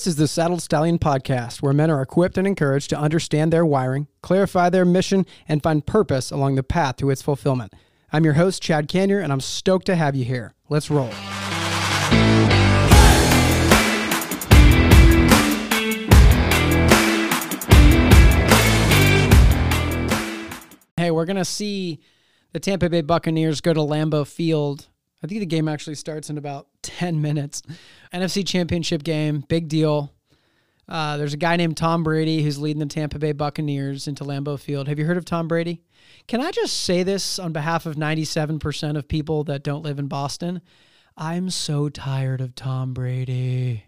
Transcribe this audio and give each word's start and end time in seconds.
This 0.00 0.06
is 0.06 0.16
the 0.16 0.28
Saddled 0.28 0.62
Stallion 0.62 0.98
podcast, 0.98 1.60
where 1.60 1.74
men 1.74 1.90
are 1.90 2.00
equipped 2.00 2.38
and 2.38 2.46
encouraged 2.46 2.88
to 2.88 2.98
understand 2.98 3.52
their 3.52 3.66
wiring, 3.66 4.06
clarify 4.22 4.70
their 4.70 4.86
mission, 4.86 5.26
and 5.46 5.62
find 5.62 5.84
purpose 5.84 6.30
along 6.30 6.54
the 6.54 6.62
path 6.62 6.96
to 6.96 7.10
its 7.10 7.20
fulfillment. 7.20 7.74
I'm 8.10 8.24
your 8.24 8.32
host, 8.32 8.62
Chad 8.62 8.88
Kanyer, 8.88 9.22
and 9.22 9.30
I'm 9.30 9.42
stoked 9.42 9.84
to 9.84 9.96
have 9.96 10.16
you 10.16 10.24
here. 10.24 10.54
Let's 10.70 10.90
roll. 10.90 11.10
Hey, 20.96 21.10
we're 21.10 21.26
going 21.26 21.36
to 21.36 21.44
see 21.44 22.00
the 22.54 22.58
Tampa 22.58 22.88
Bay 22.88 23.02
Buccaneers 23.02 23.60
go 23.60 23.74
to 23.74 23.80
Lambeau 23.80 24.26
Field. 24.26 24.88
I 25.22 25.26
think 25.26 25.40
the 25.40 25.46
game 25.46 25.68
actually 25.68 25.96
starts 25.96 26.30
in 26.30 26.38
about 26.38 26.68
10 26.82 27.20
minutes. 27.20 27.62
NFC 28.12 28.46
Championship 28.46 29.02
game, 29.02 29.44
big 29.48 29.68
deal. 29.68 30.12
Uh, 30.88 31.16
there's 31.16 31.34
a 31.34 31.38
guy 31.38 31.56
named 31.56 31.76
Tom 31.76 32.02
Brady 32.02 32.42
who's 32.42 32.58
leading 32.58 32.80
the 32.80 32.86
Tampa 32.86 33.18
Bay 33.18 33.30
Buccaneers 33.30 34.08
into 34.08 34.24
Lambeau 34.24 34.58
Field. 34.58 34.88
Have 34.88 34.98
you 34.98 35.04
heard 35.04 35.16
of 35.16 35.24
Tom 35.24 35.46
Brady? 35.46 35.82
Can 36.26 36.40
I 36.40 36.50
just 36.50 36.82
say 36.82 37.04
this 37.04 37.38
on 37.38 37.52
behalf 37.52 37.86
of 37.86 37.94
97% 37.94 38.96
of 38.96 39.06
people 39.06 39.44
that 39.44 39.62
don't 39.62 39.84
live 39.84 40.00
in 40.00 40.08
Boston? 40.08 40.60
I'm 41.16 41.50
so 41.50 41.88
tired 41.88 42.40
of 42.40 42.56
Tom 42.56 42.92
Brady. 42.92 43.84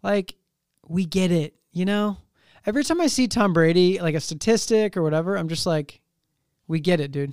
Like, 0.00 0.36
we 0.86 1.04
get 1.06 1.32
it, 1.32 1.56
you 1.72 1.84
know? 1.84 2.18
Every 2.64 2.84
time 2.84 3.00
I 3.00 3.08
see 3.08 3.26
Tom 3.26 3.52
Brady, 3.52 4.00
like 4.00 4.14
a 4.14 4.20
statistic 4.20 4.96
or 4.96 5.02
whatever, 5.02 5.36
I'm 5.36 5.48
just 5.48 5.66
like, 5.66 6.00
we 6.68 6.78
get 6.78 7.00
it, 7.00 7.10
dude. 7.10 7.32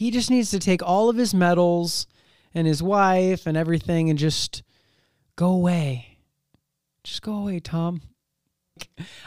He 0.00 0.10
just 0.10 0.30
needs 0.30 0.50
to 0.52 0.58
take 0.58 0.82
all 0.82 1.10
of 1.10 1.18
his 1.18 1.34
medals 1.34 2.06
and 2.54 2.66
his 2.66 2.82
wife 2.82 3.46
and 3.46 3.54
everything 3.54 4.08
and 4.08 4.18
just 4.18 4.62
go 5.36 5.50
away. 5.50 6.16
Just 7.04 7.20
go 7.20 7.34
away, 7.34 7.60
Tom. 7.60 8.00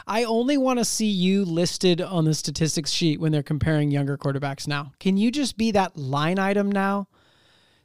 I 0.04 0.24
only 0.24 0.58
want 0.58 0.80
to 0.80 0.84
see 0.84 1.06
you 1.06 1.44
listed 1.44 2.00
on 2.00 2.24
the 2.24 2.34
statistics 2.34 2.90
sheet 2.90 3.20
when 3.20 3.30
they're 3.30 3.44
comparing 3.44 3.92
younger 3.92 4.18
quarterbacks 4.18 4.66
now. 4.66 4.90
Can 4.98 5.16
you 5.16 5.30
just 5.30 5.56
be 5.56 5.70
that 5.70 5.96
line 5.96 6.40
item 6.40 6.72
now 6.72 7.06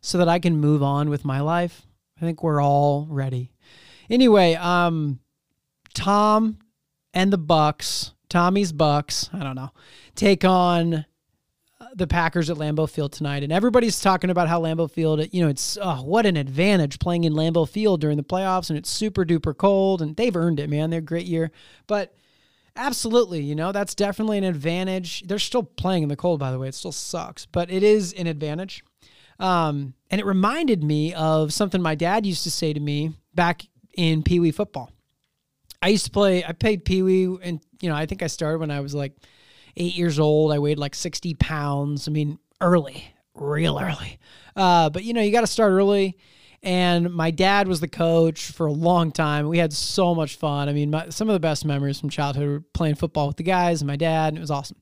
so 0.02 0.18
that 0.18 0.28
I 0.28 0.40
can 0.40 0.58
move 0.58 0.82
on 0.82 1.12
with 1.12 1.24
my 1.24 1.42
life? 1.42 1.84
I 2.18 2.22
think 2.22 2.42
we're 2.42 2.60
all 2.60 3.06
ready. 3.08 3.52
Anyway, 4.10 4.56
um 4.56 5.20
Tom 5.94 6.58
and 7.14 7.32
the 7.32 7.38
Bucs, 7.38 8.14
Tommy's 8.30 8.74
Bucs, 8.74 9.32
I 9.32 9.44
don't 9.44 9.56
know, 9.56 9.74
take 10.16 10.44
on 10.44 11.06
the 11.96 12.08
Packers 12.08 12.50
at 12.50 12.58
Lambeau 12.58 12.90
Field 12.90 13.12
tonight, 13.12 13.44
and 13.44 13.52
everybody's 13.52 14.00
talking 14.00 14.30
about 14.30 14.48
how 14.48 14.62
Lambeau 14.62 14.90
Field, 14.90 15.28
you 15.32 15.42
know, 15.42 15.50
it's 15.50 15.78
oh, 15.82 16.04
what 16.04 16.26
an 16.26 16.38
advantage 16.38 17.00
playing 17.00 17.24
in 17.24 17.34
Lambeau 17.34 17.68
Field 17.68 18.02
during 18.02 18.18
the 18.18 18.24
playoffs, 18.24 18.70
and 18.70 18.78
it's 18.78 18.90
super 18.90 19.26
duper 19.26 19.56
cold, 19.56 20.02
and 20.02 20.16
they've 20.16 20.36
earned 20.36 20.60
it, 20.60 20.70
man. 20.70 20.90
They're 20.90 21.00
a 21.00 21.04
great 21.04 21.26
year, 21.26 21.52
but 21.88 22.14
absolutely, 22.76 23.42
you 23.42 23.56
know, 23.56 23.72
that's 23.72 23.96
definitely 23.96 24.38
an 24.38 24.44
advantage. 24.44 25.24
They're 25.28 25.40
still 25.40 25.64
playing 25.64 26.04
in 26.04 26.10
the 26.10 26.16
cold, 26.16 26.40
by 26.40 26.52
the 26.52 26.60
way. 26.60 26.68
It 26.68 26.76
still 26.76 26.92
sucks, 26.92 27.46
but 27.46 27.72
it 27.72 27.84
is 27.84 28.14
an 28.14 28.28
advantage. 28.28 28.84
Um, 29.40 29.94
and 30.12 30.20
it 30.20 30.26
reminded 30.26 30.84
me 30.84 31.14
of 31.14 31.54
something 31.54 31.82
my 31.82 31.96
dad 31.96 32.26
used 32.26 32.44
to 32.44 32.52
say 32.52 32.74
to 32.74 32.80
me 32.80 33.14
back 33.34 33.64
in 33.96 34.22
Pee 34.24 34.40
Wee 34.40 34.52
football. 34.52 34.92
I 35.82 35.90
used 35.90 36.06
to 36.06 36.12
play. 36.12 36.44
I 36.44 36.52
played 36.52 36.84
Pee 36.84 37.02
Wee, 37.04 37.38
and 37.42 37.62
you 37.80 37.90
know, 37.90 37.96
I 37.96 38.06
think 38.06 38.22
I 38.22 38.28
started 38.28 38.60
when 38.60 38.70
I 38.70 38.82
was 38.82 38.94
like 38.94 39.14
eight 39.80 39.96
years 39.96 40.20
old. 40.20 40.52
I 40.52 40.60
weighed 40.60 40.78
like 40.78 40.94
60 40.94 41.34
pounds. 41.36 42.08
I 42.08 42.12
mean, 42.12 42.38
early, 42.62 43.12
real 43.34 43.80
early. 43.80 44.20
Uh, 44.56 44.90
but 44.90 45.04
you 45.04 45.14
know, 45.14 45.22
you 45.22 45.32
got 45.32 45.42
to 45.42 45.48
start 45.48 45.72
early. 45.72 46.18
And 46.62 47.14
my 47.14 47.32
dad 47.32 47.70
was 47.70 47.80
the 47.80 47.88
coach 47.88 48.52
for 48.52 48.68
a 48.68 48.72
long 48.72 49.14
time. 49.14 49.48
We 49.48 49.58
had 49.58 49.72
so 49.72 50.14
much 50.14 50.36
fun. 50.36 50.68
I 50.68 50.74
mean, 50.74 50.90
my, 50.90 51.08
some 51.08 51.30
of 51.30 51.34
the 51.34 51.40
best 51.40 51.64
memories 51.64 52.00
from 52.00 52.10
childhood 52.10 52.48
were 52.48 52.60
playing 52.74 52.96
football 52.96 53.28
with 53.28 53.38
the 53.38 53.44
guys 53.44 53.82
and 53.82 53.88
my 53.88 53.96
dad, 53.96 54.30
and 54.30 54.38
it 54.38 54.42
was 54.42 54.52
awesome. 54.52 54.78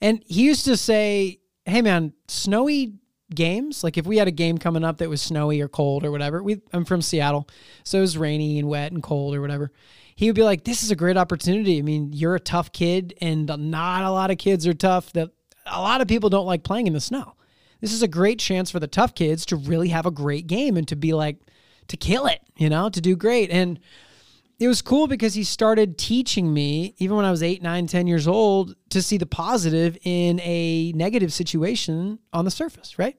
And 0.00 0.24
he 0.26 0.42
used 0.42 0.64
to 0.64 0.76
say, 0.76 1.38
Hey, 1.66 1.82
man, 1.82 2.12
snowy 2.26 2.94
games, 3.32 3.84
like 3.84 3.96
if 3.96 4.06
we 4.06 4.18
had 4.18 4.28
a 4.28 4.32
game 4.32 4.58
coming 4.58 4.84
up 4.84 4.98
that 4.98 5.08
was 5.08 5.22
snowy 5.22 5.60
or 5.60 5.68
cold 5.68 6.04
or 6.04 6.10
whatever, 6.10 6.42
we, 6.42 6.60
I'm 6.72 6.84
from 6.84 7.00
Seattle, 7.00 7.48
so 7.84 7.98
it 7.98 8.02
was 8.02 8.18
rainy 8.18 8.58
and 8.58 8.68
wet 8.68 8.92
and 8.92 9.02
cold 9.02 9.34
or 9.34 9.40
whatever 9.40 9.70
he 10.14 10.26
would 10.26 10.36
be 10.36 10.42
like, 10.42 10.64
"This 10.64 10.82
is 10.82 10.90
a 10.90 10.96
great 10.96 11.16
opportunity. 11.16 11.78
I 11.78 11.82
mean, 11.82 12.12
you're 12.12 12.34
a 12.34 12.40
tough 12.40 12.72
kid, 12.72 13.14
and 13.20 13.46
not 13.46 14.04
a 14.04 14.10
lot 14.10 14.30
of 14.30 14.38
kids 14.38 14.66
are 14.66 14.74
tough. 14.74 15.12
That 15.12 15.30
a 15.66 15.80
lot 15.80 16.00
of 16.00 16.08
people 16.08 16.30
don't 16.30 16.46
like 16.46 16.62
playing 16.62 16.86
in 16.86 16.92
the 16.92 17.00
snow. 17.00 17.34
This 17.80 17.92
is 17.92 18.02
a 18.02 18.08
great 18.08 18.38
chance 18.38 18.70
for 18.70 18.80
the 18.80 18.86
tough 18.86 19.14
kids 19.14 19.44
to 19.46 19.56
really 19.56 19.88
have 19.88 20.06
a 20.06 20.10
great 20.10 20.46
game 20.46 20.76
and 20.76 20.86
to 20.88 20.96
be 20.96 21.12
like 21.12 21.38
to 21.88 21.96
kill 21.96 22.26
it, 22.26 22.40
you 22.56 22.68
know, 22.68 22.88
to 22.88 23.00
do 23.00 23.16
great." 23.16 23.50
And 23.50 23.80
it 24.60 24.68
was 24.68 24.82
cool 24.82 25.08
because 25.08 25.34
he 25.34 25.42
started 25.42 25.98
teaching 25.98 26.54
me, 26.54 26.94
even 26.98 27.16
when 27.16 27.24
I 27.24 27.30
was 27.32 27.42
eight, 27.42 27.60
nine, 27.60 27.88
ten 27.88 28.06
years 28.06 28.28
old, 28.28 28.76
to 28.90 29.02
see 29.02 29.18
the 29.18 29.26
positive 29.26 29.98
in 30.04 30.38
a 30.40 30.92
negative 30.92 31.32
situation 31.32 32.20
on 32.32 32.44
the 32.44 32.52
surface, 32.52 32.98
right? 32.98 33.18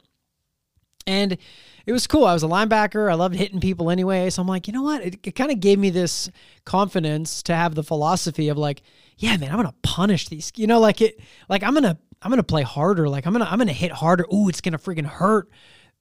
And 1.07 1.37
it 1.85 1.91
was 1.91 2.07
cool. 2.07 2.25
I 2.25 2.33
was 2.33 2.43
a 2.43 2.47
linebacker. 2.47 3.11
I 3.11 3.13
loved 3.13 3.35
hitting 3.35 3.59
people 3.59 3.89
anyway. 3.91 4.29
So 4.29 4.41
I'm 4.41 4.47
like, 4.47 4.67
you 4.67 4.73
know 4.73 4.81
what? 4.81 5.01
It, 5.01 5.19
it 5.23 5.35
kind 5.35 5.51
of 5.51 5.59
gave 5.59 5.77
me 5.77 5.91
this 5.91 6.31
confidence 6.65 7.43
to 7.43 7.55
have 7.55 7.75
the 7.75 7.83
philosophy 7.83 8.49
of 8.49 8.57
like, 8.57 8.81
yeah, 9.17 9.37
man, 9.37 9.51
I'm 9.51 9.57
gonna 9.57 9.73
punish 9.83 10.27
these. 10.27 10.51
You 10.55 10.67
know, 10.67 10.79
like 10.79 11.01
it, 11.01 11.19
like 11.47 11.63
I'm 11.63 11.73
gonna, 11.73 11.97
I'm 12.21 12.31
gonna 12.31 12.43
play 12.43 12.63
harder. 12.63 13.07
Like 13.07 13.27
I'm 13.27 13.33
gonna, 13.33 13.45
I'm 13.45 13.59
gonna 13.59 13.71
hit 13.71 13.91
harder. 13.91 14.25
Ooh, 14.33 14.49
it's 14.49 14.61
gonna 14.61 14.79
freaking 14.79 15.05
hurt. 15.05 15.49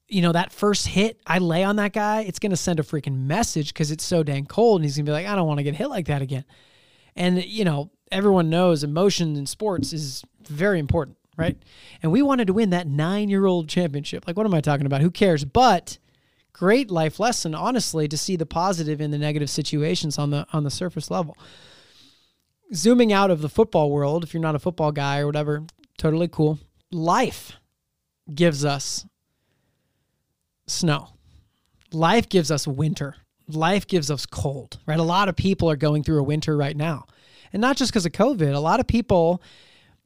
You 0.09 0.23
know, 0.23 0.33
that 0.33 0.53
first 0.53 0.87
hit 0.87 1.21
I 1.27 1.39
lay 1.39 1.65
on 1.65 1.77
that 1.77 1.93
guy, 1.93 2.23
it's 2.23 2.39
gonna 2.39 2.57
send 2.57 2.81
a 2.81 2.83
freaking 2.83 3.27
message 3.27 3.73
because 3.73 3.91
it's 3.91 4.05
so 4.05 4.23
dang 4.23 4.47
cold, 4.47 4.81
and 4.81 4.85
he's 4.85 4.97
gonna 4.97 5.07
be 5.07 5.13
like, 5.13 5.27
I 5.27 5.37
don't 5.37 5.47
want 5.47 5.59
to 5.59 5.65
get 5.65 5.75
hit 5.75 5.89
like 5.89 6.07
that 6.07 6.23
again. 6.23 6.45
And 7.15 7.45
you 7.45 7.65
know, 7.65 7.91
everyone 8.11 8.49
knows 8.49 8.83
emotion 8.83 9.37
in 9.37 9.47
sports 9.47 9.93
is 9.93 10.25
very 10.49 10.79
important 10.79 11.19
right? 11.37 11.57
And 12.03 12.13
we 12.13 12.23
wanted 12.23 12.47
to 12.47 12.53
win 12.53 12.71
that 12.71 12.87
nine 12.87 13.29
year 13.29 13.47
old 13.47 13.69
championship. 13.69 14.27
Like, 14.27 14.37
what 14.37 14.47
am 14.47 14.55
I 14.55 14.61
talking 14.61 14.87
about? 14.87 15.01
Who 15.01 15.11
cares? 15.11 15.45
But 15.45 15.99
great 16.53 16.91
life 16.91 17.21
lesson, 17.21 17.55
honestly, 17.55 18.09
to 18.09 18.17
see 18.17 18.37
the 18.37 18.47
positive 18.47 19.01
in 19.01 19.11
the 19.11 19.19
negative 19.19 19.51
situations 19.51 20.19
on 20.19 20.31
the 20.31 20.47
on 20.53 20.65
the 20.65 20.71
surface 20.71 21.11
level. 21.11 21.37
Zooming 22.73 23.13
out 23.13 23.31
of 23.31 23.41
the 23.41 23.49
football 23.49 23.91
world, 23.91 24.25
if 24.25 24.33
you're 24.33 24.41
not 24.41 24.55
a 24.55 24.59
football 24.59 24.91
guy 24.91 25.21
or 25.21 25.27
whatever, 25.27 25.65
totally 25.99 26.29
cool. 26.29 26.59
Life 26.91 27.53
gives 28.33 28.65
us 28.65 29.07
snow. 30.67 31.11
Life 31.93 32.29
gives 32.29 32.51
us 32.51 32.67
winter. 32.67 33.17
Life 33.47 33.87
gives 33.87 34.11
us 34.11 34.25
cold, 34.25 34.79
right? 34.87 34.99
A 34.99 35.05
lot 35.05 35.29
of 35.29 35.37
people 35.37 35.71
are 35.71 35.77
going 35.77 36.03
through 36.03 36.19
a 36.19 36.25
winter 36.25 36.57
right 36.57 36.77
now. 36.77 37.07
And 37.53 37.61
not 37.61 37.77
just 37.77 37.93
because 37.93 38.07
of 38.07 38.13
COVID. 38.13 38.55
A 38.55 38.59
lot 38.59 38.81
of 38.81 38.87
people 38.87 39.43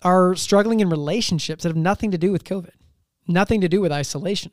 are 0.03 0.35
struggling 0.35 0.81
in 0.81 0.89
relationships 0.89 1.63
that 1.63 1.71
have 1.71 1.77
nothing 1.77 2.11
to 2.11 2.19
do 2.19 2.33
with 2.33 2.45
COVID, 2.45 2.73
nothing 3.27 3.61
to 3.61 3.69
do 3.69 3.81
with 3.81 3.93
isolation, 3.93 4.53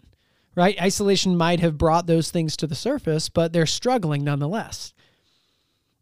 right? 0.56 0.80
Isolation 0.82 1.38
might 1.38 1.60
have 1.60 1.78
brought 1.78 2.08
those 2.08 2.32
things 2.32 2.58
to 2.58 2.68
the 2.68 2.76
surface, 2.76 3.30
but 3.30 3.54
they're 3.54 3.66
struggling 3.66 4.24
nonetheless. 4.24 4.94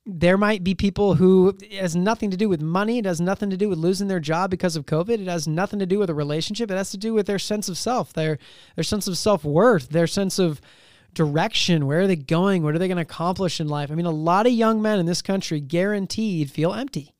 There 0.06 0.38
might 0.38 0.66
be 0.66 0.76
people 0.76 1.16
who 1.16 1.58
has 1.72 1.96
nothing 1.96 2.30
to 2.32 2.38
do 2.38 2.50
with 2.50 2.62
money. 2.62 2.98
It 2.98 3.06
has 3.06 3.22
nothing 3.22 3.50
to 3.52 3.58
do 3.58 3.70
with 3.70 3.78
losing 3.78 4.10
their 4.10 4.20
job 4.20 4.52
because 4.52 4.76
of 4.76 4.86
COVID. 4.86 5.20
It 5.22 5.28
has 5.28 5.48
nothing 5.48 5.80
to 5.80 5.86
do 5.86 5.98
with 5.98 6.10
a 6.10 6.14
relationship. 6.14 6.70
It 6.70 6.76
has 6.76 6.92
to 6.92 6.98
do 6.98 7.14
with 7.14 7.26
their 7.26 7.40
sense 7.40 7.70
of 7.70 7.78
self, 7.78 8.12
their 8.12 8.38
their 8.76 8.84
sense 8.84 9.08
of 9.08 9.18
self 9.18 9.46
worth, 9.46 9.90
their 9.90 10.08
sense 10.08 10.40
of 10.40 10.60
direction. 11.14 11.86
Where 11.86 12.02
are 12.02 12.08
they 12.08 12.18
going? 12.18 12.64
What 12.64 12.76
are 12.76 12.80
they 12.80 12.90
going 12.90 12.98
to 12.98 13.04
accomplish 13.04 13.62
in 13.62 13.70
life? 13.70 13.92
I 13.92 13.96
mean, 13.96 14.06
a 14.06 14.12
lot 14.12 14.46
of 14.46 14.52
young 14.52 14.82
men 14.82 15.00
in 15.00 15.06
this 15.06 15.22
country 15.22 15.62
guaranteed 15.62 16.52
feel 16.52 16.74
empty. 16.74 17.14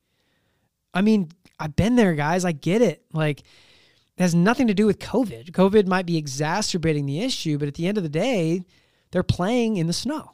I 0.94 1.02
mean, 1.02 1.30
I've 1.60 1.76
been 1.76 1.96
there, 1.96 2.14
guys. 2.14 2.46
I 2.46 2.52
get 2.52 2.82
it. 2.82 3.04
Like, 3.14 3.40
it 3.40 4.22
has 4.22 4.36
nothing 4.36 4.68
to 4.68 4.74
do 4.74 4.86
with 4.86 5.00
COVID. 5.00 5.52
COVID 5.52 5.88
might 5.88 6.06
be 6.06 6.18
exacerbating 6.18 7.06
the 7.06 7.22
issue, 7.22 7.58
but 7.58 7.68
at 7.68 7.76
the 7.76 7.88
end 7.88 7.98
of 7.98 8.04
the 8.04 8.10
day, 8.10 8.64
they're 9.12 9.24
playing 9.24 9.78
in 9.78 9.88
the 9.88 9.94
snow. 9.94 10.32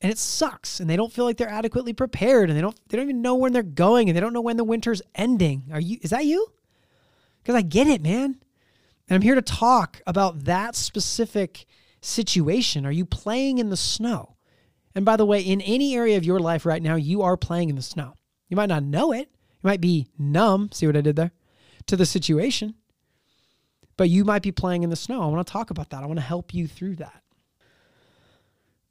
And 0.00 0.12
it 0.12 0.18
sucks. 0.18 0.80
And 0.80 0.90
they 0.90 0.96
don't 0.96 1.12
feel 1.12 1.24
like 1.24 1.36
they're 1.36 1.48
adequately 1.48 1.92
prepared 1.92 2.50
and 2.50 2.56
they 2.56 2.60
don't 2.60 2.78
they 2.88 2.96
don't 2.96 3.06
even 3.06 3.22
know 3.22 3.34
when 3.34 3.52
they're 3.52 3.62
going 3.62 4.08
and 4.08 4.16
they 4.16 4.20
don't 4.20 4.34
know 4.34 4.42
when 4.42 4.58
the 4.58 4.64
winter's 4.64 5.00
ending. 5.14 5.64
Are 5.72 5.80
you 5.80 5.98
is 6.02 6.10
that 6.10 6.26
you? 6.26 6.52
Because 7.42 7.54
I 7.54 7.62
get 7.62 7.86
it, 7.86 8.02
man. 8.02 8.36
And 9.08 9.14
I'm 9.14 9.22
here 9.22 9.34
to 9.34 9.42
talk 9.42 10.02
about 10.06 10.44
that 10.44 10.74
specific 10.74 11.64
situation. 12.00 12.84
Are 12.84 12.92
you 12.92 13.06
playing 13.06 13.58
in 13.58 13.70
the 13.70 13.76
snow? 13.76 14.36
And 14.94 15.04
by 15.04 15.16
the 15.16 15.26
way, 15.26 15.40
in 15.40 15.60
any 15.60 15.94
area 15.94 16.16
of 16.16 16.24
your 16.24 16.40
life 16.40 16.66
right 16.66 16.82
now, 16.82 16.96
you 16.96 17.22
are 17.22 17.36
playing 17.36 17.68
in 17.70 17.76
the 17.76 17.82
snow. 17.82 18.16
You 18.48 18.56
might 18.56 18.68
not 18.68 18.82
know 18.82 19.12
it, 19.12 19.30
might 19.66 19.82
be 19.82 20.06
numb, 20.18 20.70
see 20.72 20.86
what 20.86 20.96
I 20.96 21.02
did 21.02 21.16
there, 21.16 21.32
to 21.86 21.96
the 21.96 22.06
situation, 22.06 22.74
but 23.96 24.08
you 24.08 24.24
might 24.24 24.42
be 24.42 24.52
playing 24.52 24.82
in 24.82 24.90
the 24.90 24.96
snow. 24.96 25.22
I 25.22 25.26
want 25.26 25.46
to 25.46 25.52
talk 25.52 25.70
about 25.70 25.90
that. 25.90 26.02
I 26.02 26.06
want 26.06 26.18
to 26.18 26.24
help 26.24 26.54
you 26.54 26.66
through 26.66 26.96
that. 26.96 27.22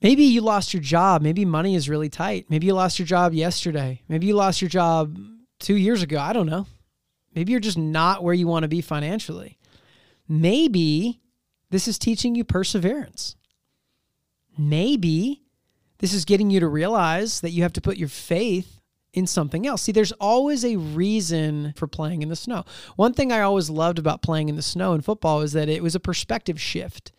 Maybe 0.02 0.24
you 0.24 0.42
lost 0.42 0.74
your 0.74 0.84
job. 0.84 1.22
Maybe 1.22 1.46
money 1.46 1.74
is 1.74 1.90
really 1.90 2.10
tight. 2.10 2.46
Maybe 2.50 2.68
you 2.68 2.74
lost 2.74 3.00
your 3.00 3.08
job 3.08 3.34
yesterday. 3.34 4.02
Maybe 4.08 4.28
you 4.28 4.36
lost 4.36 4.62
your 4.62 4.70
job 4.70 5.18
two 5.60 5.76
years 5.76 6.04
ago. 6.04 6.20
I 6.20 6.34
don't 6.34 6.46
know. 6.46 6.68
Maybe 7.34 7.52
you're 7.52 7.62
just 7.62 7.78
not 7.78 8.24
where 8.24 8.34
you 8.34 8.48
want 8.48 8.64
to 8.64 8.68
be 8.68 8.82
financially. 8.82 9.58
Maybe 10.28 11.22
this 11.70 11.88
is 11.88 11.98
teaching 11.98 12.36
you 12.36 12.44
perseverance. 12.44 13.36
Maybe 14.58 15.42
This 16.00 16.14
is 16.14 16.26
getting 16.26 16.50
you 16.50 16.60
to 16.60 16.68
realize 16.68 17.42
that 17.42 17.52
you 17.52 17.64
have 17.64 17.74
to 17.74 17.82
put 17.82 17.98
your 17.98 18.10
faith 18.10 18.75
in 19.16 19.26
something 19.26 19.66
else. 19.66 19.82
See, 19.82 19.94
there's 19.94 20.12
always 20.14 20.64
a 20.66 20.76
reason 20.76 21.74
for 21.76 21.88
playing 21.88 22.22
in 22.22 22.30
the 22.30 22.36
snow. 22.36 22.66
One 22.98 23.14
thing 23.14 23.32
I 23.32 23.40
always 23.40 23.70
loved 23.70 23.98
about 23.98 24.22
playing 24.22 24.50
in 24.50 24.58
the 24.58 24.62
snow 24.62 24.94
in 24.94 25.02
football 25.02 25.42
is 25.42 25.54
that 25.54 25.70
it 25.70 25.82
was 25.82 25.96
a 25.96 26.00
perspective 26.00 26.62
shift 26.62 27.14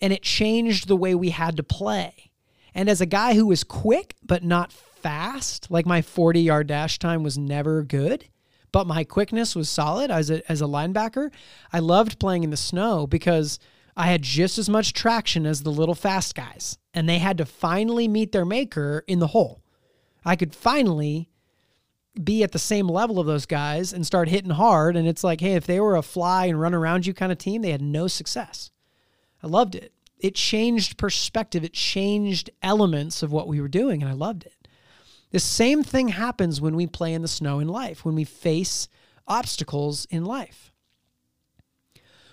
and 0.00 0.12
it 0.12 0.22
changed 0.22 0.88
the 0.88 0.96
way 0.96 1.14
we 1.14 1.30
had 1.30 1.56
to 1.56 1.62
play. 1.62 2.32
And 2.74 2.88
as 2.88 3.00
a 3.00 3.06
guy 3.06 3.34
who 3.34 3.46
was 3.46 3.62
quick 3.62 4.16
but 4.22 4.42
not 4.42 4.72
fast, 4.72 5.70
like 5.70 5.86
my 5.86 6.02
40 6.02 6.40
yard 6.40 6.66
dash 6.66 6.98
time 6.98 7.22
was 7.22 7.38
never 7.38 7.84
good, 7.84 8.26
but 8.72 8.86
my 8.86 9.04
quickness 9.04 9.54
was 9.54 9.70
solid 9.70 10.10
as 10.10 10.28
a, 10.28 10.50
as 10.50 10.60
a 10.60 10.66
linebacker, 10.66 11.30
I 11.72 11.78
loved 11.78 12.18
playing 12.18 12.42
in 12.42 12.50
the 12.50 12.56
snow 12.56 13.06
because 13.06 13.60
I 13.96 14.06
had 14.06 14.22
just 14.22 14.58
as 14.58 14.68
much 14.68 14.92
traction 14.92 15.46
as 15.46 15.62
the 15.62 15.70
little 15.70 15.94
fast 15.94 16.34
guys, 16.34 16.78
and 16.94 17.08
they 17.08 17.18
had 17.18 17.38
to 17.38 17.44
finally 17.44 18.08
meet 18.08 18.32
their 18.32 18.46
maker 18.46 19.04
in 19.06 19.18
the 19.18 19.28
hole. 19.28 19.61
I 20.24 20.36
could 20.36 20.54
finally 20.54 21.30
be 22.22 22.42
at 22.42 22.52
the 22.52 22.58
same 22.58 22.88
level 22.88 23.18
of 23.18 23.26
those 23.26 23.46
guys 23.46 23.92
and 23.92 24.06
start 24.06 24.28
hitting 24.28 24.50
hard. 24.50 24.96
And 24.96 25.08
it's 25.08 25.24
like, 25.24 25.40
hey, 25.40 25.54
if 25.54 25.66
they 25.66 25.80
were 25.80 25.96
a 25.96 26.02
fly 26.02 26.46
and 26.46 26.60
run 26.60 26.74
around 26.74 27.06
you 27.06 27.14
kind 27.14 27.32
of 27.32 27.38
team, 27.38 27.62
they 27.62 27.70
had 27.70 27.82
no 27.82 28.06
success. 28.06 28.70
I 29.42 29.46
loved 29.46 29.74
it. 29.74 29.92
It 30.18 30.36
changed 30.36 30.98
perspective, 30.98 31.64
it 31.64 31.72
changed 31.72 32.50
elements 32.62 33.24
of 33.24 33.32
what 33.32 33.48
we 33.48 33.60
were 33.60 33.66
doing, 33.66 34.02
and 34.02 34.10
I 34.10 34.14
loved 34.14 34.44
it. 34.44 34.68
The 35.32 35.40
same 35.40 35.82
thing 35.82 36.08
happens 36.08 36.60
when 36.60 36.76
we 36.76 36.86
play 36.86 37.12
in 37.12 37.22
the 37.22 37.28
snow 37.28 37.58
in 37.58 37.66
life, 37.66 38.04
when 38.04 38.14
we 38.14 38.22
face 38.22 38.86
obstacles 39.26 40.06
in 40.10 40.24
life. 40.24 40.72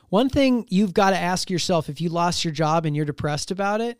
One 0.09 0.29
thing 0.29 0.65
you've 0.69 0.93
got 0.93 1.11
to 1.11 1.17
ask 1.17 1.49
yourself 1.49 1.89
if 1.89 1.99
you 1.99 2.09
lost 2.09 2.43
your 2.43 2.53
job 2.53 2.85
and 2.85 2.95
you're 2.95 3.05
depressed 3.05 3.49
about 3.49 3.81
it 3.81 3.99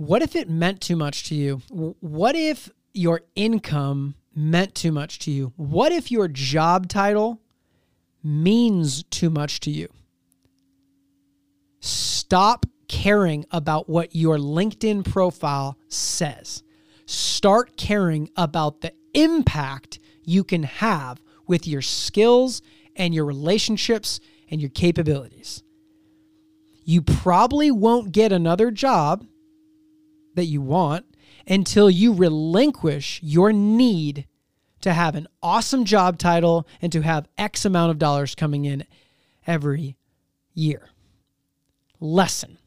what 0.00 0.22
if 0.22 0.34
it 0.34 0.48
meant 0.48 0.80
too 0.80 0.96
much 0.96 1.24
to 1.24 1.34
you? 1.34 1.60
What 1.68 2.34
if 2.34 2.70
your 2.94 3.20
income 3.34 4.14
meant 4.34 4.74
too 4.74 4.92
much 4.92 5.18
to 5.20 5.30
you? 5.30 5.52
What 5.56 5.92
if 5.92 6.10
your 6.10 6.26
job 6.26 6.88
title 6.88 7.42
means 8.24 9.02
too 9.02 9.28
much 9.28 9.60
to 9.60 9.70
you? 9.70 9.88
Stop 11.80 12.64
caring 12.88 13.44
about 13.50 13.90
what 13.90 14.16
your 14.16 14.38
LinkedIn 14.38 15.04
profile 15.04 15.76
says. 15.88 16.62
Start 17.04 17.76
caring 17.76 18.30
about 18.38 18.80
the 18.80 18.94
impact 19.12 19.98
you 20.24 20.44
can 20.44 20.62
have 20.62 21.20
with 21.46 21.66
your 21.66 21.82
skills 21.82 22.62
and 22.96 23.14
your 23.14 23.26
relationships 23.26 24.18
and 24.50 24.62
your 24.62 24.70
capabilities. 24.70 25.62
You 26.86 27.02
probably 27.02 27.70
won't 27.70 28.12
get 28.12 28.32
another 28.32 28.70
job 28.70 29.26
that 30.34 30.46
you 30.46 30.60
want 30.60 31.06
until 31.46 31.90
you 31.90 32.12
relinquish 32.12 33.20
your 33.22 33.52
need 33.52 34.26
to 34.80 34.92
have 34.92 35.14
an 35.14 35.26
awesome 35.42 35.84
job 35.84 36.18
title 36.18 36.66
and 36.80 36.90
to 36.92 37.02
have 37.02 37.28
X 37.36 37.64
amount 37.64 37.90
of 37.90 37.98
dollars 37.98 38.34
coming 38.34 38.64
in 38.64 38.86
every 39.46 39.96
year. 40.54 40.88
Lesson. 41.98 42.58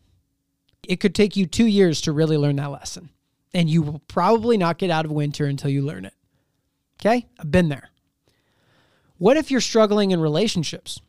It 0.88 1.00
could 1.00 1.16
take 1.16 1.36
you 1.36 1.46
two 1.46 1.66
years 1.66 2.02
to 2.02 2.12
really 2.12 2.38
learn 2.38 2.58
that 2.58 2.72
lesson, 2.72 3.10
and 3.54 3.70
you 3.70 3.82
will 3.82 4.02
probably 4.08 4.58
not 4.58 4.78
get 4.78 4.90
out 4.90 5.06
of 5.06 5.12
winter 5.12 5.46
until 5.46 5.72
you 5.72 5.82
learn 5.82 6.06
it. 6.06 6.14
Okay? 7.00 7.26
I've 7.40 7.52
been 7.52 7.70
there. 7.70 7.90
What 9.18 9.38
if 9.38 9.50
you're 9.50 9.62
struggling 9.62 10.12
in 10.12 10.20
relationships? 10.20 11.00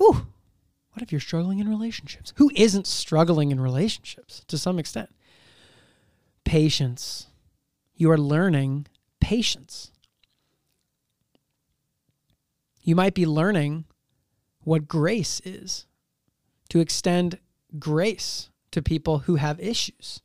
Ooh, 0.00 0.26
what 0.92 1.02
if 1.02 1.10
you're 1.10 1.20
struggling 1.20 1.58
in 1.58 1.68
relationships? 1.68 2.32
Who 2.36 2.50
isn't 2.54 2.86
struggling 2.86 3.50
in 3.50 3.60
relationships 3.60 4.44
to 4.48 4.58
some 4.58 4.78
extent? 4.78 5.08
Patience. 6.44 7.28
You 7.94 8.10
are 8.10 8.18
learning 8.18 8.86
patience. 9.20 9.90
You 12.82 12.94
might 12.94 13.14
be 13.14 13.24
learning 13.24 13.84
what 14.60 14.88
grace 14.88 15.40
is 15.44 15.86
to 16.68 16.80
extend 16.80 17.38
grace 17.78 18.50
to 18.72 18.82
people 18.82 19.20
who 19.20 19.36
have 19.36 19.60
issues. 19.60 20.20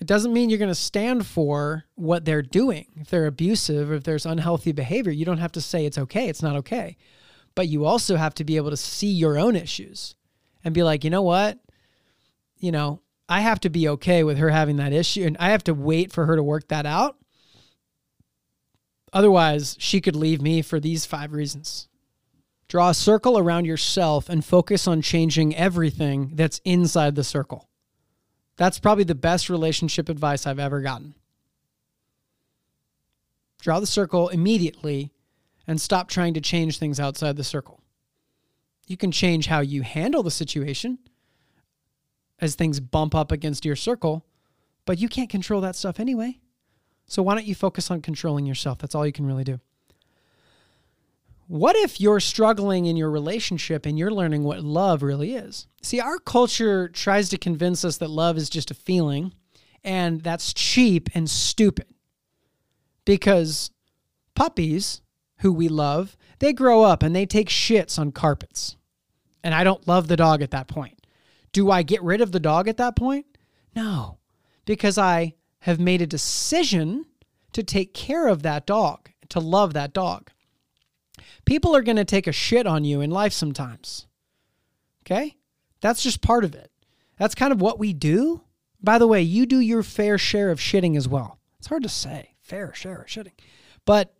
It 0.00 0.06
doesn't 0.06 0.32
mean 0.32 0.50
you're 0.50 0.58
going 0.58 0.68
to 0.68 0.74
stand 0.74 1.26
for 1.26 1.84
what 1.94 2.24
they're 2.24 2.42
doing. 2.42 2.86
If 2.96 3.10
they're 3.10 3.26
abusive 3.26 3.90
or 3.90 3.94
if 3.94 4.04
there's 4.04 4.26
unhealthy 4.26 4.72
behavior, 4.72 5.12
you 5.12 5.24
don't 5.24 5.38
have 5.38 5.52
to 5.52 5.60
say 5.60 5.86
it's 5.86 5.98
okay, 5.98 6.28
it's 6.28 6.42
not 6.42 6.56
okay 6.56 6.96
but 7.54 7.68
you 7.68 7.84
also 7.84 8.16
have 8.16 8.34
to 8.34 8.44
be 8.44 8.56
able 8.56 8.70
to 8.70 8.76
see 8.76 9.10
your 9.10 9.38
own 9.38 9.56
issues 9.56 10.14
and 10.64 10.74
be 10.74 10.82
like, 10.82 11.04
you 11.04 11.10
know 11.10 11.22
what? 11.22 11.58
You 12.58 12.72
know, 12.72 13.00
I 13.28 13.40
have 13.40 13.60
to 13.60 13.70
be 13.70 13.88
okay 13.88 14.24
with 14.24 14.38
her 14.38 14.50
having 14.50 14.76
that 14.76 14.92
issue 14.92 15.24
and 15.24 15.36
I 15.38 15.50
have 15.50 15.64
to 15.64 15.74
wait 15.74 16.12
for 16.12 16.26
her 16.26 16.36
to 16.36 16.42
work 16.42 16.68
that 16.68 16.86
out. 16.86 17.16
Otherwise, 19.12 19.76
she 19.78 20.00
could 20.00 20.16
leave 20.16 20.40
me 20.40 20.62
for 20.62 20.80
these 20.80 21.04
five 21.04 21.32
reasons. 21.32 21.88
Draw 22.68 22.90
a 22.90 22.94
circle 22.94 23.38
around 23.38 23.66
yourself 23.66 24.30
and 24.30 24.44
focus 24.44 24.86
on 24.86 25.02
changing 25.02 25.54
everything 25.54 26.30
that's 26.34 26.60
inside 26.64 27.14
the 27.14 27.24
circle. 27.24 27.68
That's 28.56 28.78
probably 28.78 29.04
the 29.04 29.14
best 29.14 29.50
relationship 29.50 30.08
advice 30.08 30.46
I've 30.46 30.58
ever 30.58 30.80
gotten. 30.80 31.14
Draw 33.60 33.80
the 33.80 33.86
circle 33.86 34.28
immediately 34.28 35.10
and 35.66 35.80
stop 35.80 36.08
trying 36.08 36.34
to 36.34 36.40
change 36.40 36.78
things 36.78 36.98
outside 36.98 37.36
the 37.36 37.44
circle. 37.44 37.80
You 38.86 38.96
can 38.96 39.12
change 39.12 39.46
how 39.46 39.60
you 39.60 39.82
handle 39.82 40.22
the 40.22 40.30
situation 40.30 40.98
as 42.40 42.54
things 42.54 42.80
bump 42.80 43.14
up 43.14 43.30
against 43.30 43.64
your 43.64 43.76
circle, 43.76 44.26
but 44.84 44.98
you 44.98 45.08
can't 45.08 45.30
control 45.30 45.60
that 45.60 45.76
stuff 45.76 46.00
anyway. 46.00 46.40
So 47.06 47.22
why 47.22 47.34
don't 47.34 47.46
you 47.46 47.54
focus 47.54 47.90
on 47.90 48.00
controlling 48.00 48.46
yourself? 48.46 48.78
That's 48.78 48.94
all 48.94 49.06
you 49.06 49.12
can 49.12 49.26
really 49.26 49.44
do. 49.44 49.60
What 51.46 51.76
if 51.76 52.00
you're 52.00 52.20
struggling 52.20 52.86
in 52.86 52.96
your 52.96 53.10
relationship 53.10 53.84
and 53.84 53.98
you're 53.98 54.10
learning 54.10 54.42
what 54.42 54.64
love 54.64 55.02
really 55.02 55.34
is? 55.34 55.66
See, 55.82 56.00
our 56.00 56.18
culture 56.18 56.88
tries 56.88 57.28
to 57.28 57.36
convince 57.36 57.84
us 57.84 57.98
that 57.98 58.08
love 58.08 58.38
is 58.38 58.48
just 58.48 58.70
a 58.70 58.74
feeling, 58.74 59.34
and 59.84 60.22
that's 60.22 60.54
cheap 60.54 61.10
and 61.14 61.28
stupid 61.28 61.86
because 63.04 63.70
puppies 64.34 65.01
who 65.42 65.52
we 65.52 65.68
love, 65.68 66.16
they 66.38 66.52
grow 66.52 66.82
up 66.82 67.02
and 67.02 67.14
they 67.14 67.26
take 67.26 67.48
shits 67.48 67.98
on 67.98 68.12
carpets. 68.12 68.76
And 69.44 69.54
I 69.54 69.64
don't 69.64 69.86
love 69.86 70.08
the 70.08 70.16
dog 70.16 70.40
at 70.40 70.52
that 70.52 70.68
point. 70.68 71.04
Do 71.52 71.70
I 71.70 71.82
get 71.82 72.02
rid 72.02 72.20
of 72.20 72.32
the 72.32 72.40
dog 72.40 72.68
at 72.68 72.78
that 72.78 72.96
point? 72.96 73.26
No, 73.74 74.18
because 74.64 74.98
I 74.98 75.34
have 75.60 75.78
made 75.78 76.00
a 76.00 76.06
decision 76.06 77.06
to 77.52 77.62
take 77.62 77.92
care 77.92 78.28
of 78.28 78.42
that 78.42 78.66
dog, 78.66 79.10
to 79.28 79.40
love 79.40 79.74
that 79.74 79.92
dog. 79.92 80.30
People 81.44 81.74
are 81.74 81.82
going 81.82 81.96
to 81.96 82.04
take 82.04 82.26
a 82.26 82.32
shit 82.32 82.66
on 82.66 82.84
you 82.84 83.00
in 83.00 83.10
life 83.10 83.32
sometimes. 83.32 84.06
Okay? 85.04 85.36
That's 85.80 86.02
just 86.02 86.22
part 86.22 86.44
of 86.44 86.54
it. 86.54 86.70
That's 87.18 87.34
kind 87.34 87.52
of 87.52 87.60
what 87.60 87.78
we 87.78 87.92
do. 87.92 88.42
By 88.80 88.98
the 88.98 89.08
way, 89.08 89.22
you 89.22 89.46
do 89.46 89.58
your 89.58 89.82
fair 89.82 90.18
share 90.18 90.50
of 90.50 90.60
shitting 90.60 90.96
as 90.96 91.08
well. 91.08 91.38
It's 91.58 91.66
hard 91.66 91.82
to 91.82 91.88
say, 91.88 92.34
fair 92.40 92.72
share 92.74 93.02
of 93.02 93.06
shitting. 93.08 93.38
But 93.84 94.14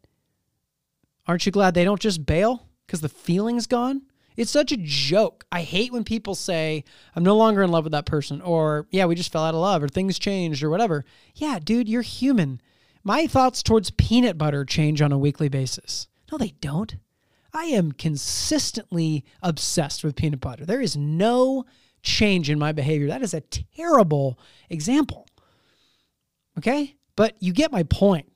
Aren't 1.26 1.47
you 1.47 1.52
glad 1.52 1.75
they 1.75 1.85
don't 1.85 2.00
just 2.00 2.26
bail 2.26 2.69
because 2.87 3.00
the 3.00 3.09
feeling's 3.09 3.67
gone? 3.67 4.02
It's 4.37 4.50
such 4.50 4.73
a 4.73 4.79
joke. 4.79 5.45
I 5.52 5.62
hate 5.62 5.93
when 5.93 6.05
people 6.05 6.35
say, 6.35 6.85
I'm 7.14 7.23
no 7.23 7.37
longer 7.37 7.62
in 7.62 7.71
love 7.71 7.85
with 7.85 7.93
that 7.93 8.07
person, 8.07 8.41
or 8.41 8.87
yeah, 8.91 9.05
we 9.05 9.14
just 9.14 9.31
fell 9.31 9.45
out 9.45 9.55
of 9.55 9.61
love, 9.61 9.83
or 9.83 9.88
things 9.88 10.19
changed, 10.19 10.62
or 10.62 10.71
whatever. 10.71 11.05
Yeah, 11.35 11.59
dude, 11.62 11.88
you're 11.88 12.02
human. 12.02 12.61
My 13.05 13.26
thoughts 13.26 13.62
towards 13.62 13.91
peanut 13.91 14.38
butter 14.38 14.64
change 14.64 15.02
on 15.02 15.12
a 15.12 15.19
weekly 15.19 15.49
basis. 15.49 16.09
No, 16.31 16.38
they 16.38 16.55
don't. 16.61 16.97
I 17.52 17.64
am 17.64 17.93
consistently 17.93 19.25
obsessed 19.43 20.02
with 20.02 20.17
peanut 20.17 20.41
butter. 20.41 20.64
There 20.64 20.81
is 20.81 20.97
no 20.97 21.67
change 22.02 22.49
in 22.49 22.59
my 22.59 22.73
behavior. 22.73 23.09
That 23.09 23.23
is 23.23 23.35
a 23.35 23.43
terrible 23.43 24.38
example. 24.71 25.26
Okay? 26.57 26.97
But 27.17 27.37
you 27.41 27.52
get 27.52 27.73
my 27.73 27.83
point 27.83 28.32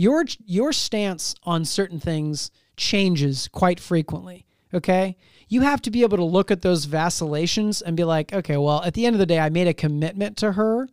your 0.00 0.24
your 0.46 0.72
stance 0.72 1.34
on 1.44 1.64
certain 1.64 2.00
things 2.00 2.50
changes 2.76 3.48
quite 3.48 3.78
frequently 3.78 4.46
okay? 4.72 5.16
You 5.48 5.62
have 5.62 5.82
to 5.82 5.90
be 5.90 6.02
able 6.02 6.16
to 6.18 6.24
look 6.24 6.50
at 6.50 6.62
those 6.62 6.84
vacillations 6.84 7.82
and 7.82 7.96
be 7.96 8.04
like 8.04 8.32
okay 8.32 8.56
well 8.56 8.82
at 8.82 8.94
the 8.94 9.04
end 9.06 9.14
of 9.14 9.20
the 9.20 9.26
day 9.26 9.38
i 9.38 9.48
made 9.48 9.66
a 9.66 9.74
commitment 9.74 10.36
to 10.38 10.52
her 10.52 10.88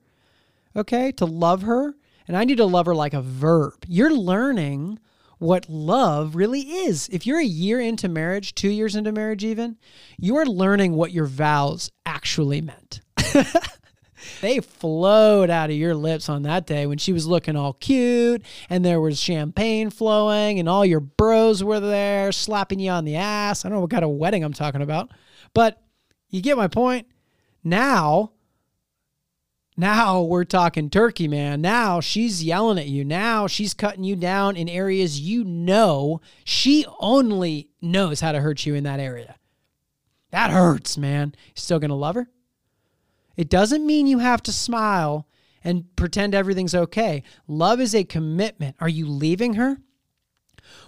okay 0.75 1.11
to 1.13 1.25
love 1.25 1.61
her 1.61 1.93
and 2.27 2.35
i 2.35 2.43
need 2.43 2.57
to 2.57 2.65
love 2.65 2.85
her 2.87 2.95
like 2.95 3.13
a 3.13 3.21
verb. 3.21 3.85
You're 3.87 4.13
learning 4.13 4.99
what 5.39 5.69
love 5.69 6.35
really 6.35 6.61
is. 6.61 7.07
If 7.11 7.27
you're 7.27 7.39
a 7.39 7.45
year 7.45 7.79
into 7.79 8.09
marriage 8.09 8.55
2 8.55 8.69
years 8.69 8.95
into 8.95 9.11
marriage 9.11 9.43
even 9.45 9.77
you're 10.17 10.45
learning 10.45 10.93
what 10.93 11.11
your 11.11 11.27
vows 11.27 11.91
actually 12.05 12.61
meant 12.61 13.01
they 14.41 14.59
flowed 14.59 15.49
out 15.49 15.69
of 15.69 15.75
your 15.75 15.95
lips 15.95 16.29
on 16.29 16.43
that 16.43 16.65
day 16.65 16.85
when 16.85 16.97
she 16.97 17.13
was 17.13 17.27
looking 17.27 17.55
all 17.55 17.73
cute 17.73 18.43
and 18.69 18.83
there 18.83 19.01
was 19.01 19.19
champagne 19.19 19.89
flowing 19.89 20.59
and 20.59 20.67
all 20.69 20.85
your 20.85 20.99
bros 20.99 21.63
were 21.63 21.79
there 21.79 22.31
slapping 22.31 22.79
you 22.79 22.91
on 22.91 23.05
the 23.05 23.15
ass. 23.15 23.63
I 23.63 23.69
don't 23.69 23.77
know 23.77 23.81
what 23.81 23.91
kind 23.91 24.03
of 24.03 24.11
wedding 24.11 24.43
I'm 24.43 24.53
talking 24.53 24.81
about, 24.81 25.09
but 25.53 25.81
you 26.29 26.41
get 26.41 26.57
my 26.57 26.67
point. 26.67 27.07
Now, 27.63 28.31
Now 29.79 30.21
we're 30.21 30.43
talking 30.43 30.89
turkey, 30.89 31.27
man. 31.27 31.61
Now 31.61 31.99
she's 31.99 32.43
yelling 32.43 32.79
at 32.79 32.87
you. 32.87 33.05
Now 33.05 33.45
she's 33.45 33.75
cutting 33.75 34.03
you 34.03 34.15
down 34.15 34.57
in 34.57 34.67
areas 34.67 35.19
you 35.19 35.43
know 35.43 36.19
she 36.43 36.85
only 36.99 37.69
knows 37.81 38.19
how 38.19 38.31
to 38.31 38.41
hurt 38.41 38.65
you 38.65 38.73
in 38.73 38.83
that 38.85 38.99
area. 38.99 39.35
That 40.31 40.49
hurts, 40.51 40.97
man. 40.97 41.33
You 41.47 41.53
still 41.55 41.79
to 41.79 41.93
love 41.93 42.15
her? 42.15 42.27
It 43.37 43.49
doesn't 43.49 43.85
mean 43.85 44.07
you 44.07 44.17
have 44.17 44.41
to 44.43 44.51
smile 44.51 45.27
and 45.63 45.95
pretend 45.95 46.33
everything's 46.33 46.75
okay. 46.75 47.23
Love 47.47 47.79
is 47.79 47.93
a 47.93 48.03
commitment. 48.03 48.75
Are 48.79 48.89
you 48.89 49.07
leaving 49.07 49.53
her? 49.53 49.77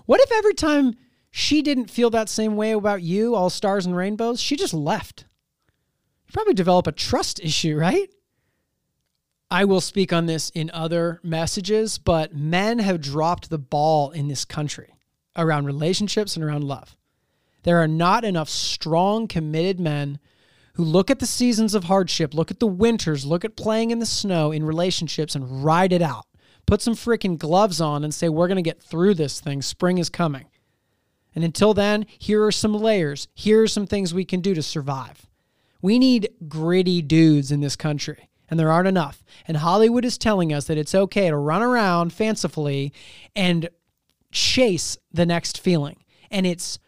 What 0.06 0.20
if 0.20 0.32
every 0.32 0.56
time 0.56 0.96
she 1.29 1.62
didn't 1.62 1.91
feel 1.91 2.10
that 2.10 2.27
same 2.27 2.56
way 2.56 2.72
about 2.72 3.03
you, 3.03 3.36
all 3.36 3.50
stars 3.50 3.86
and 3.86 3.96
rainbows, 3.96 4.41
she 4.41 4.56
just 4.56 4.74
left? 4.74 5.25
You 6.27 6.34
probably 6.34 6.56
develop 6.56 6.88
a 6.88 6.91
trust 6.91 7.39
issue, 7.39 7.77
right? 7.77 8.10
I 9.51 9.65
will 9.65 9.82
speak 9.82 10.13
on 10.13 10.25
this 10.25 10.50
in 10.51 10.70
other 10.72 11.20
messages, 11.24 11.98
but 11.98 12.36
men 12.36 12.79
have 12.79 13.01
dropped 13.01 13.50
the 13.50 13.58
ball 13.58 14.12
in 14.12 14.27
this 14.27 14.46
country 14.46 14.96
around 15.36 15.65
relationships 15.65 16.36
and 16.36 16.44
around 16.44 16.63
love. 16.63 16.96
There 17.63 17.77
are 17.77 17.88
not 17.88 18.24
enough 18.24 18.50
strong, 18.50 19.27
committed 19.27 19.79
men 19.79 20.20
who 20.79 20.86
look 20.86 21.12
at 21.12 21.19
the 21.19 21.25
seasons 21.25 21.75
of 21.75 21.83
hardship, 21.83 22.33
look 22.33 22.51
at 22.51 22.62
the 22.62 22.65
winters, 22.65 23.25
look 23.25 23.43
at 23.43 23.57
playing 23.57 23.91
in 23.91 24.00
the 24.00 24.05
snow 24.05 24.53
in 24.53 24.63
relationships 24.63 25.36
and 25.36 25.62
ride 25.62 25.91
it 25.91 26.01
out. 26.01 26.25
Put 26.65 26.81
some 26.81 26.93
freaking 26.93 27.38
gloves 27.38 27.81
on 27.81 28.05
and 28.05 28.13
say, 28.13 28.29
we're 28.29 28.48
going 28.48 28.55
to 28.55 28.62
get 28.62 28.81
through 28.81 29.15
this 29.15 29.41
thing. 29.41 29.62
Spring 29.62 29.98
is 29.98 30.07
coming. 30.09 30.45
And 31.36 31.43
until 31.43 31.74
then, 31.74 32.05
here 32.17 32.45
are 32.45 32.51
some 32.53 32.74
layers. 32.74 33.27
Here 33.33 33.62
are 33.63 33.67
some 33.67 33.88
things 33.88 34.13
we 34.13 34.24
can 34.24 34.39
do 34.39 34.53
to 34.53 34.63
survive. 34.63 35.27
We 35.81 36.00
need 36.00 36.29
gritty 36.48 37.01
dudes 37.01 37.51
in 37.51 37.59
this 37.59 37.75
country, 37.75 38.29
and 38.50 38.57
there 38.57 38.71
aren't 38.71 38.88
enough. 38.88 39.21
And 39.50 39.57
Hollywood 39.57 40.05
is 40.05 40.17
telling 40.17 40.53
us 40.53 40.67
that 40.67 40.77
it's 40.77 40.95
okay 40.95 41.27
to 41.27 41.36
run 41.36 41.62
around 41.62 42.13
fancifully 42.13 42.93
and 43.36 43.67
chase 44.31 44.98
the 45.12 45.25
next 45.25 45.59
feeling. 45.59 46.05
And 46.31 46.48
it's 46.48 46.79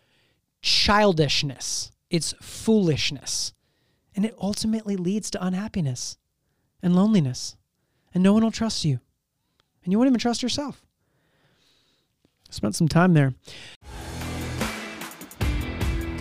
childishness, 0.62 1.92
it's 2.10 2.34
foolishness. 2.40 3.52
And 4.16 4.26
it 4.26 4.36
ultimately 4.40 4.96
leads 4.96 5.32
to 5.32 5.46
unhappiness 5.46 6.18
and 6.82 6.96
loneliness. 6.96 7.56
And 8.14 8.24
no 8.24 8.34
one 8.34 8.44
will 8.44 8.52
trust 8.52 8.84
you. 8.84 9.00
And 9.84 9.92
you 9.92 9.98
won't 9.98 10.10
even 10.10 10.20
trust 10.20 10.44
yourself. 10.44 10.84
Spent 12.50 12.76
some 12.76 12.90
time 12.90 13.14
there. 13.14 13.34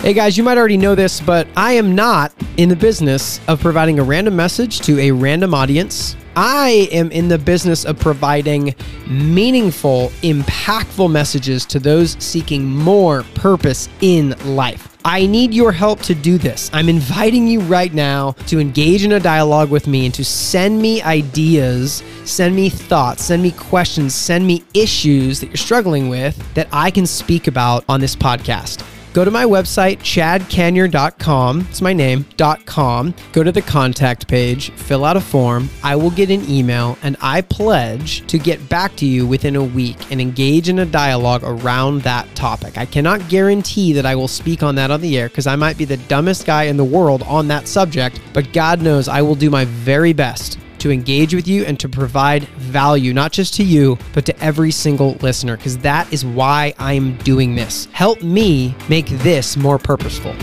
Hey 0.00 0.14
guys, 0.14 0.38
you 0.38 0.44
might 0.44 0.56
already 0.56 0.78
know 0.78 0.94
this, 0.94 1.20
but 1.20 1.46
I 1.56 1.72
am 1.72 1.94
not 1.94 2.32
in 2.56 2.70
the 2.70 2.76
business 2.76 3.38
of 3.48 3.60
providing 3.60 3.98
a 3.98 4.02
random 4.02 4.34
message 4.34 4.80
to 4.80 4.98
a 4.98 5.10
random 5.10 5.52
audience. 5.52 6.16
I 6.36 6.88
am 6.90 7.10
in 7.10 7.28
the 7.28 7.36
business 7.36 7.84
of 7.84 7.98
providing 7.98 8.74
meaningful, 9.06 10.08
impactful 10.22 11.10
messages 11.10 11.66
to 11.66 11.78
those 11.78 12.16
seeking 12.18 12.64
more 12.64 13.24
purpose 13.34 13.90
in 14.00 14.34
life. 14.56 14.89
I 15.04 15.26
need 15.26 15.54
your 15.54 15.72
help 15.72 16.00
to 16.02 16.14
do 16.14 16.36
this. 16.36 16.70
I'm 16.72 16.88
inviting 16.88 17.46
you 17.46 17.60
right 17.60 17.92
now 17.92 18.32
to 18.48 18.60
engage 18.60 19.04
in 19.04 19.12
a 19.12 19.20
dialogue 19.20 19.70
with 19.70 19.86
me 19.86 20.04
and 20.06 20.14
to 20.14 20.24
send 20.24 20.80
me 20.80 21.00
ideas, 21.02 22.02
send 22.24 22.54
me 22.54 22.68
thoughts, 22.68 23.24
send 23.24 23.42
me 23.42 23.52
questions, 23.52 24.14
send 24.14 24.46
me 24.46 24.62
issues 24.74 25.40
that 25.40 25.46
you're 25.46 25.56
struggling 25.56 26.08
with 26.08 26.36
that 26.54 26.68
I 26.72 26.90
can 26.90 27.06
speak 27.06 27.46
about 27.46 27.84
on 27.88 28.00
this 28.00 28.14
podcast. 28.14 28.84
Go 29.12 29.24
to 29.24 29.30
my 29.30 29.44
website, 29.44 29.98
chadkanyer.com. 29.98 31.66
It's 31.68 31.82
my 31.82 31.92
name, 31.92 32.24
.com. 32.64 33.12
Go 33.32 33.42
to 33.42 33.50
the 33.50 33.62
contact 33.62 34.28
page, 34.28 34.70
fill 34.70 35.04
out 35.04 35.16
a 35.16 35.20
form. 35.20 35.68
I 35.82 35.96
will 35.96 36.12
get 36.12 36.30
an 36.30 36.48
email, 36.48 36.96
and 37.02 37.16
I 37.20 37.40
pledge 37.40 38.24
to 38.28 38.38
get 38.38 38.68
back 38.68 38.94
to 38.96 39.06
you 39.06 39.26
within 39.26 39.56
a 39.56 39.64
week 39.64 40.12
and 40.12 40.20
engage 40.20 40.68
in 40.68 40.78
a 40.78 40.86
dialogue 40.86 41.42
around 41.42 42.02
that 42.02 42.32
topic. 42.36 42.78
I 42.78 42.86
cannot 42.86 43.28
guarantee 43.28 43.92
that 43.94 44.06
I 44.06 44.14
will 44.14 44.28
speak 44.28 44.62
on 44.62 44.76
that 44.76 44.92
on 44.92 45.00
the 45.00 45.18
air 45.18 45.28
because 45.28 45.48
I 45.48 45.56
might 45.56 45.76
be 45.76 45.84
the 45.84 45.96
dumbest 45.96 46.46
guy 46.46 46.64
in 46.64 46.76
the 46.76 46.84
world 46.84 47.24
on 47.24 47.48
that 47.48 47.66
subject, 47.66 48.20
but 48.32 48.52
God 48.52 48.80
knows 48.80 49.08
I 49.08 49.22
will 49.22 49.34
do 49.34 49.50
my 49.50 49.64
very 49.64 50.12
best 50.12 50.56
to 50.80 50.90
engage 50.90 51.34
with 51.34 51.46
you 51.46 51.64
and 51.64 51.78
to 51.80 51.88
provide 51.88 52.44
value, 52.58 53.14
not 53.14 53.32
just 53.32 53.54
to 53.54 53.62
you, 53.62 53.98
but 54.12 54.26
to 54.26 54.38
every 54.42 54.70
single 54.70 55.12
listener, 55.20 55.56
because 55.56 55.78
that 55.78 56.12
is 56.12 56.24
why 56.24 56.74
I'm 56.78 57.16
doing 57.18 57.54
this. 57.54 57.86
Help 57.92 58.22
me 58.22 58.74
make 58.88 59.06
this 59.06 59.56
more 59.56 59.78
purposeful. 59.78 60.34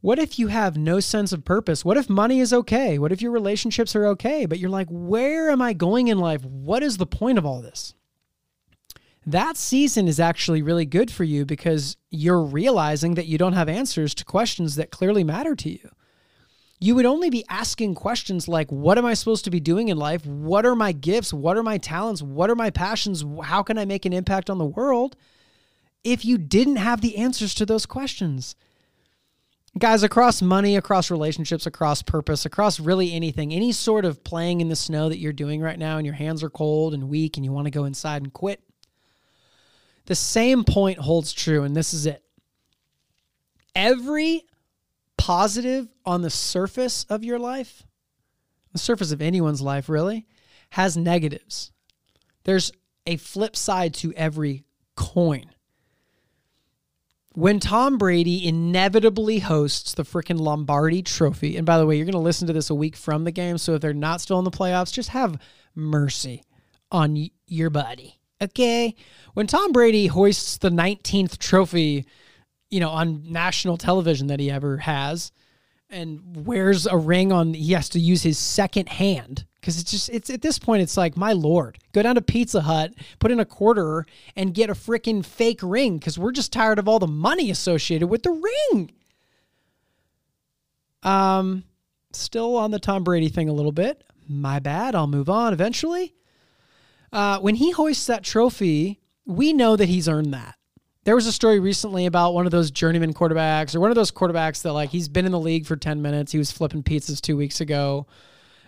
What 0.00 0.20
if 0.20 0.38
you 0.38 0.46
have 0.46 0.76
no 0.76 1.00
sense 1.00 1.32
of 1.32 1.44
purpose? 1.44 1.84
What 1.84 1.96
if 1.96 2.08
money 2.08 2.38
is 2.40 2.52
okay? 2.52 2.98
What 2.98 3.10
if 3.10 3.20
your 3.20 3.32
relationships 3.32 3.96
are 3.96 4.06
okay? 4.06 4.46
But 4.46 4.58
you're 4.60 4.70
like, 4.70 4.86
where 4.88 5.50
am 5.50 5.60
I 5.60 5.72
going 5.72 6.06
in 6.06 6.18
life? 6.18 6.44
What 6.44 6.84
is 6.84 6.98
the 6.98 7.06
point 7.06 7.36
of 7.36 7.44
all 7.44 7.60
this? 7.60 7.94
That 9.26 9.56
season 9.56 10.08
is 10.08 10.20
actually 10.20 10.62
really 10.62 10.86
good 10.86 11.10
for 11.10 11.24
you 11.24 11.44
because 11.44 11.96
you're 12.10 12.42
realizing 12.42 13.16
that 13.16 13.26
you 13.26 13.36
don't 13.36 13.52
have 13.52 13.68
answers 13.68 14.14
to 14.14 14.24
questions 14.24 14.76
that 14.76 14.90
clearly 14.90 15.24
matter 15.24 15.54
to 15.56 15.70
you 15.70 15.90
you 16.80 16.94
would 16.94 17.06
only 17.06 17.28
be 17.30 17.44
asking 17.48 17.94
questions 17.94 18.46
like 18.46 18.70
what 18.70 18.98
am 18.98 19.04
i 19.04 19.14
supposed 19.14 19.44
to 19.44 19.50
be 19.50 19.60
doing 19.60 19.88
in 19.88 19.96
life? 19.96 20.24
What 20.24 20.64
are 20.64 20.76
my 20.76 20.92
gifts? 20.92 21.32
What 21.32 21.56
are 21.56 21.62
my 21.62 21.78
talents? 21.78 22.22
What 22.22 22.50
are 22.50 22.54
my 22.54 22.70
passions? 22.70 23.24
How 23.42 23.62
can 23.62 23.78
i 23.78 23.84
make 23.84 24.04
an 24.04 24.12
impact 24.12 24.48
on 24.48 24.58
the 24.58 24.64
world? 24.64 25.16
If 26.04 26.24
you 26.24 26.38
didn't 26.38 26.76
have 26.76 27.00
the 27.00 27.16
answers 27.16 27.54
to 27.54 27.66
those 27.66 27.86
questions. 27.86 28.54
Guys 29.78 30.02
across 30.02 30.40
money 30.40 30.76
across 30.76 31.10
relationships 31.10 31.66
across 31.66 32.02
purpose 32.02 32.44
across 32.44 32.80
really 32.80 33.12
anything 33.12 33.52
any 33.52 33.70
sort 33.70 34.04
of 34.04 34.24
playing 34.24 34.60
in 34.60 34.68
the 34.68 34.74
snow 34.74 35.08
that 35.08 35.18
you're 35.18 35.32
doing 35.32 35.60
right 35.60 35.78
now 35.78 35.98
and 35.98 36.06
your 36.06 36.14
hands 36.14 36.42
are 36.42 36.50
cold 36.50 36.94
and 36.94 37.08
weak 37.08 37.36
and 37.36 37.44
you 37.44 37.52
want 37.52 37.66
to 37.66 37.70
go 37.70 37.84
inside 37.84 38.22
and 38.22 38.32
quit 38.32 38.60
the 40.06 40.14
same 40.14 40.64
point 40.64 40.98
holds 40.98 41.34
true 41.34 41.64
and 41.64 41.76
this 41.76 41.92
is 41.92 42.06
it. 42.06 42.24
Every 43.74 44.47
positive 45.28 45.86
on 46.06 46.22
the 46.22 46.30
surface 46.30 47.04
of 47.10 47.22
your 47.22 47.38
life, 47.38 47.82
the 48.72 48.78
surface 48.78 49.12
of 49.12 49.20
anyone's 49.20 49.60
life 49.60 49.90
really, 49.90 50.26
has 50.70 50.96
negatives. 50.96 51.70
There's 52.44 52.72
a 53.06 53.18
flip 53.18 53.54
side 53.54 53.92
to 53.96 54.14
every 54.14 54.64
coin. 54.96 55.50
When 57.34 57.60
Tom 57.60 57.98
Brady 57.98 58.48
inevitably 58.48 59.40
hosts 59.40 59.92
the 59.92 60.02
freaking 60.02 60.40
Lombardi 60.40 61.02
trophy, 61.02 61.58
and 61.58 61.66
by 61.66 61.76
the 61.76 61.84
way, 61.84 61.96
you're 61.96 62.06
going 62.06 62.12
to 62.12 62.18
listen 62.20 62.46
to 62.46 62.54
this 62.54 62.70
a 62.70 62.74
week 62.74 62.96
from 62.96 63.24
the 63.24 63.30
game, 63.30 63.58
so 63.58 63.74
if 63.74 63.82
they're 63.82 63.92
not 63.92 64.22
still 64.22 64.38
in 64.38 64.46
the 64.46 64.50
playoffs, 64.50 64.94
just 64.94 65.10
have 65.10 65.38
mercy 65.74 66.42
on 66.90 67.28
your 67.46 67.68
buddy. 67.68 68.18
Okay? 68.40 68.94
When 69.34 69.46
Tom 69.46 69.72
Brady 69.72 70.06
hoists 70.06 70.56
the 70.56 70.70
19th 70.70 71.36
trophy 71.36 72.06
you 72.70 72.80
know, 72.80 72.90
on 72.90 73.30
national 73.30 73.76
television 73.76 74.26
that 74.28 74.40
he 74.40 74.50
ever 74.50 74.78
has. 74.78 75.32
And 75.90 76.46
wears 76.46 76.86
a 76.86 76.98
ring 76.98 77.32
on 77.32 77.54
he 77.54 77.72
has 77.72 77.88
to 77.90 78.00
use 78.00 78.22
his 78.22 78.36
second 78.36 78.90
hand. 78.90 79.46
Because 79.54 79.80
it's 79.80 79.90
just 79.90 80.10
it's 80.10 80.28
at 80.28 80.42
this 80.42 80.58
point 80.58 80.82
it's 80.82 80.96
like 80.96 81.16
my 81.16 81.32
lord 81.32 81.78
go 81.92 82.02
down 82.02 82.14
to 82.14 82.22
pizza 82.22 82.60
hut 82.60 82.92
put 83.18 83.30
in 83.30 83.40
a 83.40 83.44
quarter 83.44 84.06
and 84.36 84.54
get 84.54 84.70
a 84.70 84.74
freaking 84.74 85.24
fake 85.24 85.60
ring 85.62 85.98
because 85.98 86.18
we're 86.18 86.32
just 86.32 86.52
tired 86.52 86.78
of 86.78 86.88
all 86.88 86.98
the 86.98 87.06
money 87.06 87.50
associated 87.50 88.06
with 88.08 88.22
the 88.22 88.30
ring. 88.70 88.90
Um 91.02 91.64
still 92.12 92.56
on 92.56 92.70
the 92.70 92.78
tom 92.78 93.02
brady 93.02 93.28
thing 93.30 93.48
a 93.48 93.54
little 93.54 93.72
bit. 93.72 94.04
My 94.28 94.58
bad 94.58 94.94
i'll 94.94 95.06
move 95.06 95.30
on 95.30 95.54
eventually. 95.54 96.14
Uh, 97.10 97.38
when 97.38 97.54
he 97.54 97.70
hoists 97.70 98.06
that 98.06 98.24
trophy 98.24 99.00
we 99.24 99.54
know 99.54 99.74
that 99.74 99.88
he's 99.88 100.08
earned 100.08 100.34
that 100.34 100.57
there 101.08 101.14
was 101.14 101.26
a 101.26 101.32
story 101.32 101.58
recently 101.58 102.04
about 102.04 102.34
one 102.34 102.44
of 102.44 102.52
those 102.52 102.70
journeyman 102.70 103.14
quarterbacks 103.14 103.74
or 103.74 103.80
one 103.80 103.88
of 103.88 103.94
those 103.94 104.10
quarterbacks 104.10 104.60
that 104.60 104.74
like 104.74 104.90
he's 104.90 105.08
been 105.08 105.24
in 105.24 105.32
the 105.32 105.40
league 105.40 105.64
for 105.64 105.74
10 105.74 106.02
minutes. 106.02 106.32
He 106.32 106.36
was 106.36 106.52
flipping 106.52 106.82
pizzas 106.82 107.18
two 107.22 107.34
weeks 107.34 107.62
ago. 107.62 108.06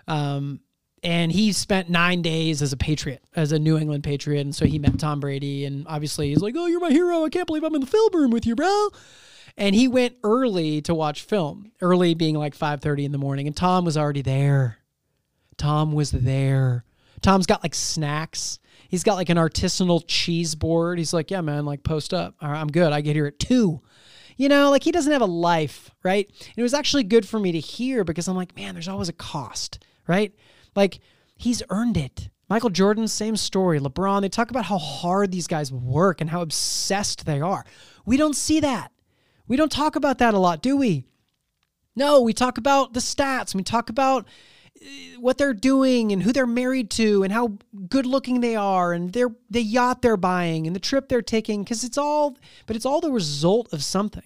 Um, 0.09 0.61
and 1.03 1.31
he 1.31 1.53
spent 1.53 1.91
nine 1.91 2.23
days 2.23 2.63
as 2.63 2.73
a 2.73 2.79
Patriot, 2.79 3.23
as 3.37 3.53
a 3.53 3.59
New 3.59 3.77
England 3.77 4.05
Patriot. 4.05 4.41
And 4.41 4.55
so 4.55 4.65
he 4.65 4.79
met 4.79 4.99
Tom 4.99 5.21
Brady. 5.21 5.67
And 5.67 5.87
obviously 5.87 6.31
he's 6.31 6.41
like, 6.41 6.55
Oh, 6.57 6.65
you're 6.65 6.81
my 6.81 6.89
hero. 6.89 7.27
I 7.27 7.29
can't 7.29 7.47
believe 7.47 7.63
I'm 7.63 7.75
in 7.75 7.83
the 7.83 7.87
film 7.87 8.11
room 8.15 8.31
with 8.31 8.47
you, 8.47 8.55
bro. 8.55 8.89
And 9.59 9.75
he 9.75 9.87
went 9.87 10.15
early 10.25 10.81
to 10.81 10.95
watch 10.95 11.21
film, 11.21 11.73
early 11.83 12.15
being 12.15 12.37
like 12.37 12.57
5:30 12.57 13.05
in 13.05 13.13
the 13.13 13.19
morning. 13.19 13.49
And 13.49 13.57
Tom 13.57 13.85
was 13.85 13.99
already 13.99 14.23
there. 14.23 14.79
Tom 15.59 15.93
was 15.93 16.11
there. 16.11 16.87
Tom's 17.21 17.45
got 17.45 17.63
like 17.63 17.75
snacks 17.75 18.61
He's 18.91 19.05
got 19.05 19.15
like 19.15 19.29
an 19.29 19.37
artisanal 19.37 20.03
cheese 20.09 20.57
board. 20.57 20.99
He's 20.99 21.13
like, 21.13 21.31
yeah, 21.31 21.41
man, 21.43 21.65
like 21.65 21.85
post 21.85 22.13
up. 22.13 22.35
All 22.43 22.51
right, 22.51 22.61
I'm 22.61 22.67
good. 22.67 22.93
I 22.93 23.01
get 23.03 23.15
here 23.15 23.27
at 23.27 23.39
two. 23.39 23.81
You 24.37 24.49
know, 24.49 24.71
like 24.71 24.83
he 24.83 24.91
doesn't 24.91 25.13
have 25.13 25.23
a 25.23 25.27
life, 25.27 25.93
right? 26.03 26.27
And 26.27 26.55
it 26.57 26.63
was 26.63 26.75
actually 26.75 27.05
good 27.05 27.29
for 27.29 27.39
me 27.39 27.53
to 27.53 27.61
hear 27.61 28.03
because 28.03 28.27
I'm 28.27 28.37
like, 28.37 28.57
man, 28.57 28.75
there's 28.75 28.89
always 28.89 29.09
a 29.09 29.13
cost, 29.13 29.85
right? 30.09 30.35
Like 30.75 30.99
he's 31.37 31.63
earned 31.71 31.97
it. 31.97 32.31
Michael 32.49 32.71
Jordan, 32.71 33.07
same 33.07 33.37
story. 33.37 33.79
LeBron, 33.79 34.23
they 34.23 34.29
talk 34.29 34.51
about 34.51 34.65
how 34.65 34.79
hard 34.79 35.31
these 35.31 35.47
guys 35.47 35.71
work 35.71 36.21
and 36.21 36.29
how 36.29 36.43
obsessed 36.43 37.27
they 37.27 37.41
are. 37.41 37.65
We 38.05 38.17
don't 38.17 38.35
see 38.35 38.59
that. 38.59 38.91
We 39.47 39.57
don't 39.57 39.71
talk 39.71 39.95
about 39.95 40.19
that 40.19 40.35
a 40.35 40.39
lot, 40.39 40.63
do 40.63 40.77
we? 40.77 41.07
No, 41.95 42.23
we 42.23 42.33
talk 42.33 42.59
about 42.59 42.93
the 42.93 43.01
stats. 43.01 43.55
We 43.55 43.63
talk 43.63 43.89
about 43.89 44.27
what 45.19 45.37
they're 45.37 45.53
doing 45.53 46.13
and 46.13 46.23
who 46.23 46.33
they're 46.33 46.47
married 46.47 46.91
to 46.91 47.23
and 47.23 47.33
how 47.33 47.59
good 47.89 48.07
looking 48.07 48.41
they 48.41 48.57
are 48.57 48.93
and 48.93 49.13
their 49.13 49.29
the 49.51 49.63
yacht 49.63 50.01
they're 50.01 50.17
buying 50.17 50.67
and 50.67 50.75
the 50.75 50.81
trip 50.81 51.09
they're 51.09 51.21
taking 51.21 51.63
because 51.63 51.85
it's 51.85 51.99
all 51.99 52.39
but 52.67 52.77
it's 52.77 52.87
all 52.87 53.01
the 53.01 53.13
result 53.13 53.73
of 53.73 53.83
something. 53.85 54.25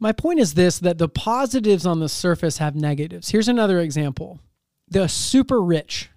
My 0.00 0.12
point 0.12 0.40
is 0.40 0.54
this 0.54 0.80
that 0.80 0.98
the 0.98 1.08
positives 1.08 1.86
on 1.86 2.00
the 2.00 2.08
surface 2.08 2.58
have 2.58 2.74
negatives. 2.74 3.30
Here's 3.30 3.48
another 3.48 3.78
example. 3.80 4.40
The 4.88 5.08
super 5.08 5.62
rich, 5.62 6.10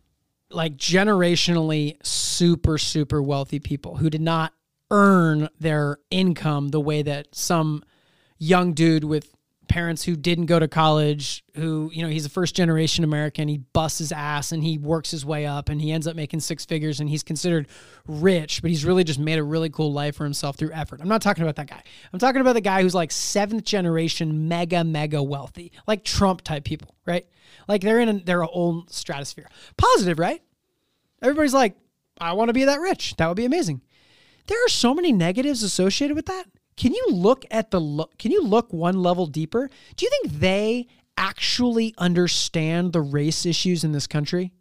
like 0.50 0.76
generationally 0.78 2.04
super 2.04 2.78
super 2.78 3.22
wealthy 3.22 3.60
people 3.60 3.98
who 3.98 4.10
did 4.10 4.22
not 4.22 4.54
earn 4.90 5.50
their 5.60 6.00
income 6.10 6.70
the 6.70 6.82
way 6.82 7.04
that 7.04 7.36
some 7.36 7.84
young 8.40 8.74
dude 8.74 9.04
with 9.04 9.37
parents 9.68 10.04
who 10.04 10.16
didn't 10.16 10.46
go 10.48 10.60
to 10.60 10.68
college, 10.68 11.44
who, 11.56 11.90
you 11.94 12.02
know, 12.02 12.10
he's 12.10 12.26
a 12.26 12.30
first 12.30 12.56
generation 12.56 13.04
American. 13.04 13.48
He 13.48 13.58
busts 13.58 14.00
his 14.00 14.12
ass 14.12 14.52
and 14.52 14.64
he 14.64 14.78
works 14.78 15.12
his 15.12 15.26
way 15.26 15.46
up 15.46 15.70
and 15.70 15.82
he 15.82 15.92
ends 15.92 16.08
up 16.08 16.16
making 16.16 16.40
six 16.40 16.66
figures 16.66 17.00
and 17.00 17.10
he's 17.10 17.24
considered 17.24 17.68
rich, 18.08 18.62
but 18.62 18.70
he's 18.70 18.86
really 18.86 19.04
just 19.04 19.20
made 19.20 19.40
a 19.40 19.44
really 19.44 19.70
cool 19.70 19.94
life 19.94 20.16
for 20.16 20.24
himself 20.24 20.56
through 20.56 20.72
effort. 20.72 21.02
I'm 21.02 21.08
not 21.08 21.22
talking 21.22 21.44
about 21.44 21.56
that 21.58 21.68
guy. 21.68 21.82
I'm 22.12 22.20
talking 22.20 22.42
about 22.42 22.54
the 22.54 22.62
guy 22.62 22.82
who's 22.82 22.96
like 22.96 23.12
seventh 23.12 23.64
generation, 23.64 24.48
mega, 24.48 24.84
mega 24.84 25.22
wealthy, 25.22 25.72
like 25.88 26.04
Trump 26.04 26.42
type 26.42 26.64
people, 26.64 26.96
right? 27.06 27.28
Like 27.68 27.82
they're 27.82 28.00
in 28.00 28.10
a, 28.10 28.14
their 28.20 28.44
own 28.44 28.86
stratosphere. 28.90 29.50
Positive, 29.78 30.20
right? 30.20 30.42
Everybody's 31.22 31.54
like, 31.54 31.76
I 32.20 32.34
want 32.34 32.50
to 32.50 32.54
be 32.54 32.66
that 32.66 32.80
rich. 32.80 33.16
That 33.18 33.28
would 33.28 33.38
be 33.38 33.46
amazing. 33.46 33.82
There 34.48 34.66
are 34.66 34.70
so 34.70 34.94
many 34.94 35.12
negatives 35.12 35.62
associated 35.62 36.16
with 36.16 36.28
that. 36.28 36.46
Can 36.78 36.94
you 36.94 37.08
look 37.10 37.44
at 37.52 37.72
the 37.72 37.82
look? 37.82 38.18
Can 38.18 38.32
you 38.32 38.44
look 38.44 38.72
one 38.72 39.02
level 39.02 39.26
deeper? 39.26 39.70
Do 39.96 40.06
you 40.06 40.10
think 40.10 40.40
they 40.40 40.88
actually 41.18 41.96
understand 41.98 42.94
the 42.94 43.02
race 43.02 43.46
issues 43.46 43.84
in 43.84 43.92
this 43.92 44.06
country? 44.06 44.54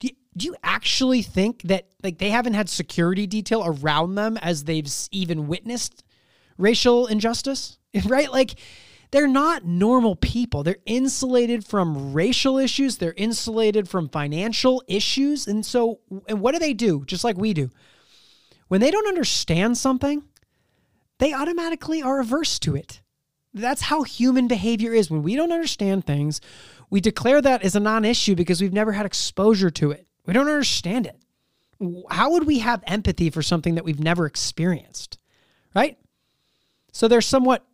Do 0.00 0.08
you, 0.08 0.14
do 0.36 0.46
you 0.46 0.56
actually 0.64 1.20
think 1.20 1.62
that 1.62 1.88
like 2.02 2.18
they 2.18 2.30
haven't 2.30 2.54
had 2.54 2.70
security 2.70 3.26
detail 3.26 3.62
around 3.64 4.14
them 4.14 4.38
as 4.38 4.64
they've 4.64 4.90
even 5.12 5.46
witnessed 5.46 6.02
racial 6.58 7.06
injustice? 7.06 7.78
Right? 8.06 8.32
Like 8.32 8.54
they're 9.10 9.28
not 9.28 9.66
normal 9.66 10.16
people. 10.16 10.62
They're 10.62 10.76
insulated 10.86 11.62
from 11.66 12.14
racial 12.14 12.56
issues, 12.56 12.96
they're 12.96 13.12
insulated 13.18 13.86
from 13.86 14.08
financial 14.08 14.82
issues. 14.88 15.46
And 15.46 15.66
so 15.66 16.00
and 16.26 16.40
what 16.40 16.52
do 16.52 16.58
they 16.58 16.72
do? 16.72 17.04
Just 17.04 17.22
like 17.22 17.36
we 17.36 17.52
do. 17.52 17.70
When 18.68 18.80
they 18.80 18.90
don't 18.90 19.06
understand 19.06 19.76
something, 19.76 20.24
they 21.22 21.32
automatically 21.32 22.02
are 22.02 22.18
averse 22.18 22.58
to 22.58 22.74
it. 22.74 23.00
That's 23.54 23.82
how 23.82 24.02
human 24.02 24.48
behavior 24.48 24.92
is. 24.92 25.08
When 25.08 25.22
we 25.22 25.36
don't 25.36 25.52
understand 25.52 26.04
things, 26.04 26.40
we 26.90 27.00
declare 27.00 27.40
that 27.40 27.62
as 27.62 27.76
a 27.76 27.80
non 27.80 28.04
issue 28.04 28.34
because 28.34 28.60
we've 28.60 28.72
never 28.72 28.90
had 28.90 29.06
exposure 29.06 29.70
to 29.70 29.92
it. 29.92 30.08
We 30.26 30.32
don't 30.32 30.48
understand 30.48 31.06
it. 31.06 31.22
How 32.10 32.32
would 32.32 32.44
we 32.44 32.58
have 32.58 32.82
empathy 32.88 33.30
for 33.30 33.40
something 33.40 33.76
that 33.76 33.84
we've 33.84 34.00
never 34.00 34.26
experienced? 34.26 35.16
Right? 35.76 35.96
So 36.92 37.06
they're 37.06 37.20
somewhat 37.20 37.64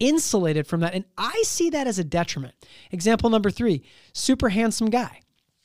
insulated 0.00 0.66
from 0.66 0.80
that. 0.80 0.92
And 0.92 1.04
I 1.16 1.40
see 1.46 1.70
that 1.70 1.86
as 1.86 2.00
a 2.00 2.04
detriment. 2.04 2.56
Example 2.90 3.30
number 3.30 3.52
three 3.52 3.84
super 4.12 4.48
handsome 4.48 4.90
guy 4.90 5.20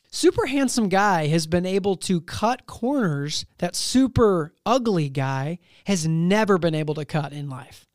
super 0.09 0.45
handsome 0.45 0.89
guy 0.89 1.27
has 1.27 1.47
been 1.47 1.65
able 1.65 1.95
to 1.97 2.21
cut 2.21 2.65
corners 2.65 3.45
that 3.57 3.75
super 3.75 4.53
ugly 4.65 5.09
guy 5.09 5.59
has 5.85 6.07
never 6.07 6.57
been 6.57 6.75
able 6.75 6.95
to 6.95 7.05
cut 7.05 7.33
in 7.33 7.49
life. 7.49 7.87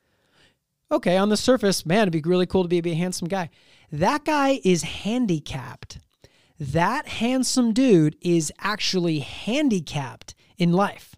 Okay, 0.91 1.17
on 1.17 1.31
the 1.31 1.37
surface, 1.37 1.87
man, 1.87 2.03
it'd 2.03 2.13
be 2.13 2.29
really 2.29 2.47
cool 2.47 2.63
to 2.63 2.69
be, 2.69 2.81
be 2.81 2.93
a 2.93 2.97
handsome 2.97 3.29
guy. 3.29 3.49
That 3.91 4.25
guy 4.25 4.61
is 4.63 4.83
handicapped. 4.83 5.99
That 6.61 7.09
handsome 7.09 7.73
dude 7.73 8.17
is 8.21 8.53
actually 8.59 9.21
handicapped 9.21 10.35
in 10.59 10.73
life 10.73 11.12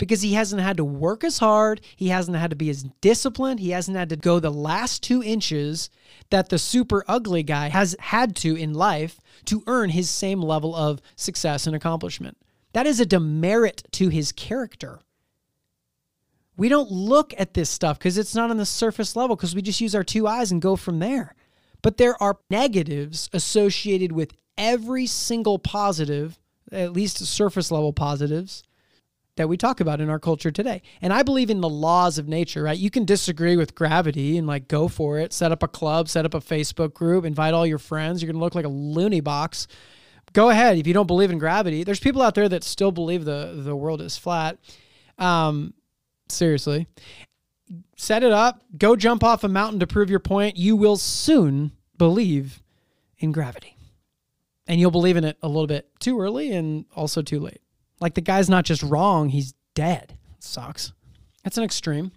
because 0.00 0.22
he 0.22 0.32
hasn't 0.32 0.62
had 0.62 0.78
to 0.78 0.84
work 0.84 1.22
as 1.22 1.38
hard. 1.38 1.82
He 1.94 2.08
hasn't 2.08 2.38
had 2.38 2.48
to 2.50 2.56
be 2.56 2.70
as 2.70 2.84
disciplined. 3.02 3.60
He 3.60 3.70
hasn't 3.70 3.98
had 3.98 4.08
to 4.08 4.16
go 4.16 4.40
the 4.40 4.50
last 4.50 5.02
two 5.02 5.22
inches 5.22 5.90
that 6.30 6.48
the 6.48 6.58
super 6.58 7.04
ugly 7.06 7.42
guy 7.42 7.68
has 7.68 7.94
had 8.00 8.34
to 8.36 8.56
in 8.56 8.72
life 8.72 9.20
to 9.44 9.62
earn 9.66 9.90
his 9.90 10.08
same 10.08 10.40
level 10.40 10.74
of 10.74 11.02
success 11.16 11.66
and 11.66 11.76
accomplishment. 11.76 12.38
That 12.72 12.86
is 12.86 12.98
a 12.98 13.04
demerit 13.04 13.82
to 13.92 14.08
his 14.08 14.32
character. 14.32 15.00
We 16.56 16.70
don't 16.70 16.90
look 16.90 17.34
at 17.36 17.52
this 17.52 17.68
stuff 17.68 17.98
because 17.98 18.16
it's 18.16 18.34
not 18.34 18.50
on 18.50 18.56
the 18.56 18.64
surface 18.64 19.14
level 19.14 19.36
because 19.36 19.54
we 19.54 19.60
just 19.60 19.82
use 19.82 19.94
our 19.94 20.02
two 20.02 20.26
eyes 20.26 20.50
and 20.50 20.62
go 20.62 20.76
from 20.76 20.98
there. 20.98 21.34
But 21.82 21.98
there 21.98 22.20
are 22.22 22.38
negatives 22.48 23.28
associated 23.34 24.12
with 24.12 24.32
every 24.56 25.04
single 25.06 25.58
positive, 25.58 26.38
at 26.72 26.94
least 26.94 27.18
surface 27.18 27.70
level 27.70 27.92
positives, 27.92 28.62
that 29.40 29.48
we 29.48 29.56
talk 29.56 29.80
about 29.80 30.02
in 30.02 30.10
our 30.10 30.18
culture 30.18 30.50
today. 30.50 30.82
And 31.00 31.14
I 31.14 31.22
believe 31.22 31.48
in 31.48 31.62
the 31.62 31.68
laws 31.68 32.18
of 32.18 32.28
nature, 32.28 32.62
right? 32.62 32.78
You 32.78 32.90
can 32.90 33.06
disagree 33.06 33.56
with 33.56 33.74
gravity 33.74 34.36
and 34.36 34.46
like 34.46 34.68
go 34.68 34.86
for 34.86 35.18
it, 35.18 35.32
set 35.32 35.50
up 35.50 35.62
a 35.62 35.68
club, 35.68 36.10
set 36.10 36.26
up 36.26 36.34
a 36.34 36.40
Facebook 36.40 36.92
group, 36.92 37.24
invite 37.24 37.54
all 37.54 37.66
your 37.66 37.78
friends. 37.78 38.20
You're 38.20 38.30
going 38.30 38.38
to 38.38 38.44
look 38.44 38.54
like 38.54 38.66
a 38.66 38.68
loony 38.68 39.20
box. 39.20 39.66
Go 40.34 40.50
ahead. 40.50 40.76
If 40.76 40.86
you 40.86 40.92
don't 40.92 41.06
believe 41.06 41.30
in 41.30 41.38
gravity, 41.38 41.84
there's 41.84 42.00
people 42.00 42.20
out 42.20 42.34
there 42.34 42.50
that 42.50 42.62
still 42.62 42.92
believe 42.92 43.24
the, 43.24 43.62
the 43.64 43.74
world 43.74 44.02
is 44.02 44.18
flat. 44.18 44.58
Um, 45.18 45.72
seriously. 46.28 46.86
Set 47.96 48.22
it 48.22 48.32
up, 48.32 48.62
go 48.76 48.94
jump 48.94 49.24
off 49.24 49.42
a 49.42 49.48
mountain 49.48 49.80
to 49.80 49.86
prove 49.86 50.10
your 50.10 50.20
point. 50.20 50.58
You 50.58 50.76
will 50.76 50.98
soon 50.98 51.72
believe 51.96 52.62
in 53.18 53.32
gravity. 53.32 53.74
And 54.66 54.78
you'll 54.78 54.90
believe 54.90 55.16
in 55.16 55.24
it 55.24 55.38
a 55.42 55.48
little 55.48 55.66
bit 55.66 55.88
too 55.98 56.20
early 56.20 56.52
and 56.52 56.84
also 56.94 57.22
too 57.22 57.40
late. 57.40 57.62
Like 58.00 58.14
the 58.14 58.20
guy's 58.20 58.48
not 58.48 58.64
just 58.64 58.82
wrong, 58.82 59.28
he's 59.28 59.54
dead. 59.74 60.16
It 60.36 60.44
sucks. 60.44 60.92
That's 61.44 61.58
an 61.58 61.64
extreme. 61.64 62.12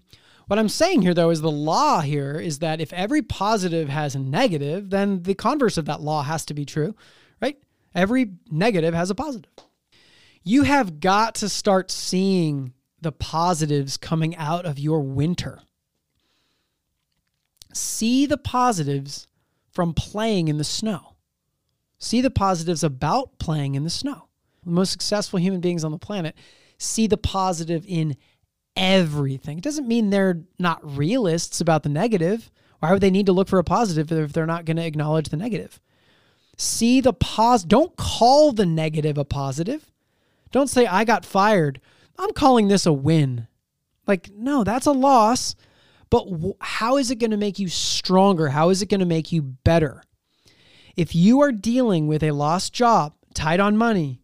What 0.47 0.59
I'm 0.59 0.69
saying 0.69 1.01
here, 1.01 1.13
though, 1.13 1.29
is 1.29 1.41
the 1.41 1.51
law 1.51 2.01
here 2.01 2.35
is 2.35 2.59
that 2.59 2.81
if 2.81 2.91
every 2.93 3.21
positive 3.21 3.89
has 3.89 4.15
a 4.15 4.19
negative, 4.19 4.89
then 4.89 5.23
the 5.23 5.35
converse 5.35 5.77
of 5.77 5.85
that 5.85 6.01
law 6.01 6.23
has 6.23 6.45
to 6.45 6.53
be 6.53 6.65
true, 6.65 6.95
right? 7.41 7.57
Every 7.95 8.31
negative 8.51 8.93
has 8.93 9.09
a 9.09 9.15
positive. 9.15 9.51
You 10.43 10.63
have 10.63 10.99
got 10.99 11.35
to 11.35 11.49
start 11.49 11.91
seeing 11.91 12.73
the 12.99 13.13
positives 13.13 13.95
coming 13.95 14.35
out 14.35 14.65
of 14.65 14.79
your 14.79 15.01
winter. 15.01 15.61
See 17.73 18.25
the 18.25 18.37
positives 18.37 19.27
from 19.71 19.93
playing 19.93 20.49
in 20.49 20.57
the 20.57 20.63
snow. 20.63 21.15
See 21.99 22.19
the 22.19 22.29
positives 22.29 22.83
about 22.83 23.39
playing 23.39 23.75
in 23.75 23.85
the 23.85 23.89
snow 23.89 24.27
the 24.65 24.71
most 24.71 24.91
successful 24.91 25.39
human 25.39 25.61
beings 25.61 25.83
on 25.83 25.91
the 25.91 25.97
planet, 25.97 26.35
see 26.77 27.07
the 27.07 27.17
positive 27.17 27.85
in 27.87 28.15
everything. 28.75 29.57
It 29.57 29.63
doesn't 29.63 29.87
mean 29.87 30.09
they're 30.09 30.41
not 30.59 30.97
realists 30.97 31.61
about 31.61 31.83
the 31.83 31.89
negative. 31.89 32.51
Why 32.79 32.91
would 32.91 33.01
they 33.01 33.11
need 33.11 33.27
to 33.27 33.31
look 33.31 33.47
for 33.47 33.59
a 33.59 33.63
positive 33.63 34.11
if 34.11 34.33
they're 34.33 34.45
not 34.45 34.65
going 34.65 34.77
to 34.77 34.85
acknowledge 34.85 35.29
the 35.29 35.37
negative? 35.37 35.79
See 36.57 37.01
the 37.01 37.13
pos. 37.13 37.63
Don't 37.63 37.95
call 37.95 38.51
the 38.51 38.65
negative 38.65 39.17
a 39.17 39.25
positive. 39.25 39.91
Don't 40.51 40.69
say 40.69 40.85
I 40.85 41.03
got 41.03 41.25
fired. 41.25 41.81
I'm 42.17 42.31
calling 42.33 42.67
this 42.67 42.85
a 42.85 42.93
win. 42.93 43.47
Like 44.05 44.29
no, 44.35 44.63
that's 44.63 44.85
a 44.85 44.91
loss. 44.91 45.55
But 46.09 46.29
w- 46.29 46.55
how 46.59 46.97
is 46.97 47.09
it 47.09 47.15
going 47.15 47.31
to 47.31 47.37
make 47.37 47.57
you 47.57 47.69
stronger? 47.69 48.49
How 48.49 48.69
is 48.69 48.81
it 48.81 48.89
going 48.89 48.99
to 48.99 49.05
make 49.05 49.31
you 49.31 49.41
better? 49.41 50.03
If 50.95 51.15
you 51.15 51.41
are 51.41 51.51
dealing 51.51 52.07
with 52.07 52.21
a 52.21 52.31
lost 52.31 52.71
job, 52.71 53.13
tight 53.33 53.59
on 53.59 53.77
money, 53.77 54.21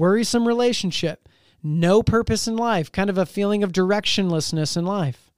worrisome 0.00 0.48
relationship, 0.48 1.28
no 1.62 2.02
purpose 2.02 2.48
in 2.48 2.56
life, 2.56 2.90
kind 2.90 3.10
of 3.10 3.18
a 3.18 3.26
feeling 3.26 3.62
of 3.62 3.72
directionlessness 3.72 4.76
in 4.76 4.86
life. 4.86 5.30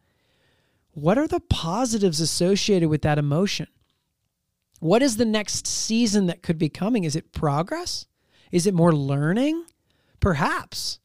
What 0.92 1.18
are 1.18 1.27
the 1.27 1.40
positives 1.40 2.20
associated 2.20 2.88
with 2.88 3.03
that 3.03 3.18
emotion? 3.18 3.66
What 4.79 5.03
is 5.03 5.16
the 5.16 5.25
next 5.25 5.66
season 5.66 6.27
that 6.27 6.42
could 6.42 6.59
be 6.59 6.68
coming? 6.68 7.05
Is 7.05 7.16
it 7.16 7.33
progress? 7.33 8.07
Is 8.51 8.66
it 8.66 8.75
more 8.75 8.92
learning? 8.92 9.64
Perhaps. 10.20 11.01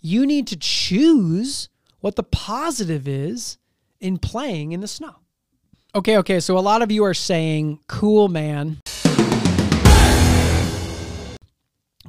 You 0.00 0.24
need 0.24 0.46
to 0.48 0.56
choose 0.56 1.68
what 2.00 2.16
the 2.16 2.22
positive 2.22 3.06
is 3.06 3.58
in 4.00 4.18
playing 4.18 4.72
in 4.72 4.80
the 4.80 4.88
snow. 4.88 5.16
Okay, 5.94 6.16
okay, 6.18 6.38
so 6.40 6.56
a 6.56 6.60
lot 6.60 6.82
of 6.82 6.92
you 6.92 7.04
are 7.04 7.14
saying, 7.14 7.80
cool, 7.88 8.28
man 8.28 8.80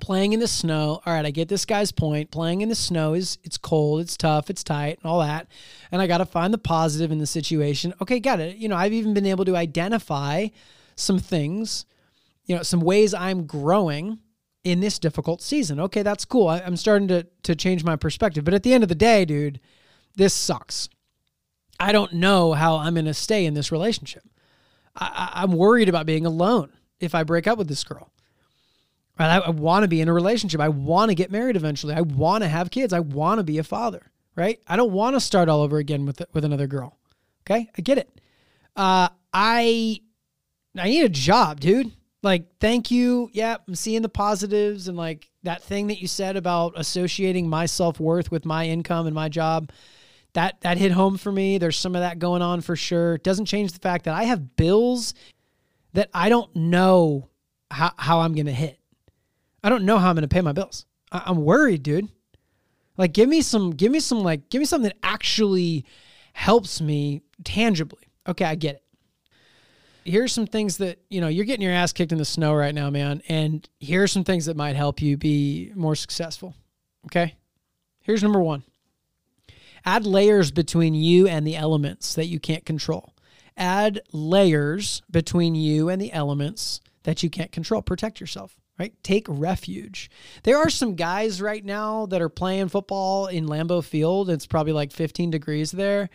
playing 0.09 0.33
in 0.33 0.39
the 0.39 0.47
snow. 0.47 0.99
All 1.05 1.13
right, 1.13 1.23
I 1.23 1.29
get 1.29 1.49
this 1.49 1.65
guy's 1.65 1.91
point. 1.91 2.31
Playing 2.31 2.61
in 2.61 2.69
the 2.69 2.73
snow 2.73 3.13
is 3.13 3.37
it's 3.43 3.59
cold, 3.59 4.01
it's 4.01 4.17
tough, 4.17 4.49
it's 4.49 4.63
tight, 4.63 4.97
and 4.97 5.05
all 5.05 5.19
that. 5.19 5.45
And 5.91 6.01
I 6.01 6.07
got 6.07 6.17
to 6.17 6.25
find 6.25 6.51
the 6.51 6.57
positive 6.57 7.11
in 7.11 7.19
the 7.19 7.27
situation. 7.27 7.93
Okay, 8.01 8.19
got 8.19 8.39
it. 8.39 8.57
You 8.57 8.69
know, 8.69 8.75
I've 8.75 8.91
even 8.91 9.13
been 9.13 9.27
able 9.27 9.45
to 9.45 9.55
identify 9.55 10.47
some 10.95 11.19
things, 11.19 11.85
you 12.45 12.55
know, 12.55 12.63
some 12.63 12.81
ways 12.81 13.13
I'm 13.13 13.45
growing 13.45 14.17
in 14.63 14.79
this 14.79 14.97
difficult 14.97 15.43
season. 15.43 15.79
Okay, 15.79 16.01
that's 16.01 16.25
cool. 16.25 16.47
I, 16.47 16.57
am 16.61 16.75
starting 16.75 17.07
to 17.09 17.27
to 17.43 17.55
change 17.55 17.83
my 17.83 17.95
perspective. 17.95 18.43
But 18.43 18.55
at 18.55 18.63
the 18.63 18.73
end 18.73 18.81
of 18.81 18.89
the 18.89 18.95
day, 18.95 19.25
dude, 19.25 19.59
this 20.15 20.33
sucks. 20.33 20.89
I 21.79 21.91
don't 21.91 22.13
know 22.13 22.53
how 22.53 22.77
I'm 22.77 22.95
going 22.95 23.05
to 23.05 23.13
stay 23.13 23.45
in 23.45 23.53
this 23.53 23.71
relationship. 23.71 24.23
I, 24.95 25.33
I'm 25.35 25.51
worried 25.51 25.87
about 25.87 26.07
being 26.07 26.25
alone 26.25 26.71
if 26.99 27.13
I 27.13 27.21
break 27.21 27.45
up 27.45 27.59
with 27.59 27.67
this 27.67 27.83
girl. 27.83 28.11
Right? 29.19 29.27
I, 29.27 29.37
I 29.39 29.49
want 29.49 29.83
to 29.83 29.87
be 29.87 30.01
in 30.01 30.07
a 30.07 30.13
relationship. 30.13 30.61
I 30.61 30.69
want 30.69 31.09
to 31.09 31.15
get 31.15 31.31
married 31.31 31.55
eventually. 31.55 31.93
I 31.93 32.01
want 32.01 32.43
to 32.43 32.47
have 32.47 32.71
kids. 32.71 32.93
I 32.93 32.99
want 32.99 33.39
to 33.39 33.43
be 33.43 33.57
a 33.57 33.63
father. 33.63 34.11
Right? 34.35 34.61
I 34.67 34.77
don't 34.77 34.93
want 34.93 35.15
to 35.15 35.19
start 35.19 35.49
all 35.49 35.61
over 35.61 35.77
again 35.77 36.05
with 36.05 36.21
with 36.33 36.45
another 36.45 36.67
girl. 36.67 36.97
Okay, 37.43 37.69
I 37.77 37.81
get 37.81 37.97
it. 37.97 38.21
Uh, 38.75 39.09
I 39.33 39.99
I 40.77 40.89
need 40.89 41.03
a 41.03 41.09
job, 41.09 41.59
dude. 41.59 41.91
Like, 42.21 42.59
thank 42.59 42.91
you. 42.91 43.29
Yeah, 43.33 43.57
I'm 43.67 43.75
seeing 43.75 44.01
the 44.01 44.09
positives 44.09 44.87
and 44.87 44.97
like 44.97 45.29
that 45.43 45.63
thing 45.63 45.87
that 45.87 46.01
you 46.01 46.07
said 46.07 46.35
about 46.35 46.73
associating 46.75 47.47
my 47.47 47.65
self 47.65 47.99
worth 47.99 48.29
with 48.31 48.45
my 48.45 48.67
income 48.67 49.05
and 49.05 49.15
my 49.15 49.29
job. 49.29 49.71
That 50.33 50.61
that 50.61 50.77
hit 50.77 50.91
home 50.91 51.17
for 51.17 51.31
me. 51.31 51.57
There's 51.57 51.77
some 51.77 51.95
of 51.95 52.01
that 52.01 52.19
going 52.19 52.41
on 52.41 52.61
for 52.61 52.75
sure. 52.75 53.15
It 53.15 53.23
doesn't 53.23 53.45
change 53.45 53.71
the 53.71 53.79
fact 53.79 54.05
that 54.05 54.13
I 54.13 54.23
have 54.23 54.55
bills 54.55 55.13
that 55.93 56.09
I 56.13 56.29
don't 56.29 56.53
know 56.55 57.29
how, 57.71 57.91
how 57.97 58.19
I'm 58.19 58.35
gonna 58.35 58.51
hit. 58.51 58.78
I 59.63 59.69
don't 59.69 59.85
know 59.85 59.97
how 59.97 60.09
I'm 60.09 60.15
going 60.15 60.27
to 60.27 60.33
pay 60.33 60.41
my 60.41 60.51
bills. 60.51 60.85
I- 61.11 61.23
I'm 61.25 61.43
worried, 61.43 61.83
dude. 61.83 62.07
Like, 62.97 63.13
give 63.13 63.29
me 63.29 63.41
some, 63.41 63.71
give 63.71 63.91
me 63.91 63.99
some, 63.99 64.19
like, 64.19 64.49
give 64.49 64.59
me 64.59 64.65
something 64.65 64.89
that 64.89 64.97
actually 65.01 65.85
helps 66.33 66.81
me 66.81 67.21
tangibly. 67.43 68.03
Okay, 68.27 68.45
I 68.45 68.55
get 68.55 68.75
it. 68.75 68.83
Here's 70.03 70.33
some 70.33 70.47
things 70.47 70.77
that, 70.77 70.99
you 71.09 71.21
know, 71.21 71.27
you're 71.27 71.45
getting 71.45 71.63
your 71.63 71.73
ass 71.73 71.93
kicked 71.93 72.11
in 72.11 72.17
the 72.17 72.25
snow 72.25 72.53
right 72.53 72.73
now, 72.73 72.89
man. 72.89 73.21
And 73.29 73.67
here's 73.79 74.11
some 74.11 74.23
things 74.23 74.45
that 74.45 74.57
might 74.57 74.75
help 74.75 75.01
you 75.01 75.17
be 75.17 75.71
more 75.75 75.95
successful. 75.95 76.55
Okay. 77.05 77.35
Here's 78.01 78.23
number 78.23 78.39
one 78.39 78.63
add 79.85 80.05
layers 80.05 80.51
between 80.51 80.93
you 80.93 81.27
and 81.27 81.45
the 81.45 81.55
elements 81.55 82.15
that 82.15 82.25
you 82.25 82.39
can't 82.39 82.65
control. 82.65 83.13
Add 83.55 84.01
layers 84.11 85.01
between 85.09 85.55
you 85.55 85.89
and 85.89 86.01
the 86.01 86.11
elements 86.11 86.81
that 87.03 87.23
you 87.23 87.29
can't 87.29 87.51
control. 87.51 87.81
Protect 87.81 88.19
yourself 88.19 88.57
right? 88.79 88.93
Take 89.03 89.25
refuge. 89.27 90.09
There 90.43 90.57
are 90.57 90.69
some 90.69 90.95
guys 90.95 91.41
right 91.41 91.63
now 91.63 92.05
that 92.07 92.21
are 92.21 92.29
playing 92.29 92.69
football 92.69 93.27
in 93.27 93.45
Lambeau 93.45 93.83
Field. 93.83 94.29
It's 94.29 94.47
probably 94.47 94.73
like 94.73 94.91
15 94.91 95.29
degrees 95.29 95.71
there. 95.71 96.09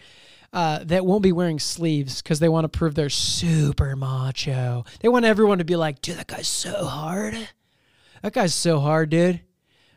Uh, 0.52 0.84
that 0.84 1.04
won't 1.04 1.22
be 1.22 1.32
wearing 1.32 1.58
sleeves 1.58 2.22
because 2.22 2.38
they 2.38 2.48
want 2.48 2.64
to 2.64 2.68
prove 2.68 2.94
they're 2.94 3.10
super 3.10 3.96
macho. 3.96 4.84
They 5.00 5.08
want 5.08 5.24
everyone 5.24 5.58
to 5.58 5.64
be 5.64 5.76
like, 5.76 6.00
dude, 6.00 6.16
that 6.16 6.28
guy's 6.28 6.48
so 6.48 6.84
hard. 6.84 7.36
That 8.22 8.32
guy's 8.32 8.54
so 8.54 8.78
hard, 8.80 9.10
dude. 9.10 9.40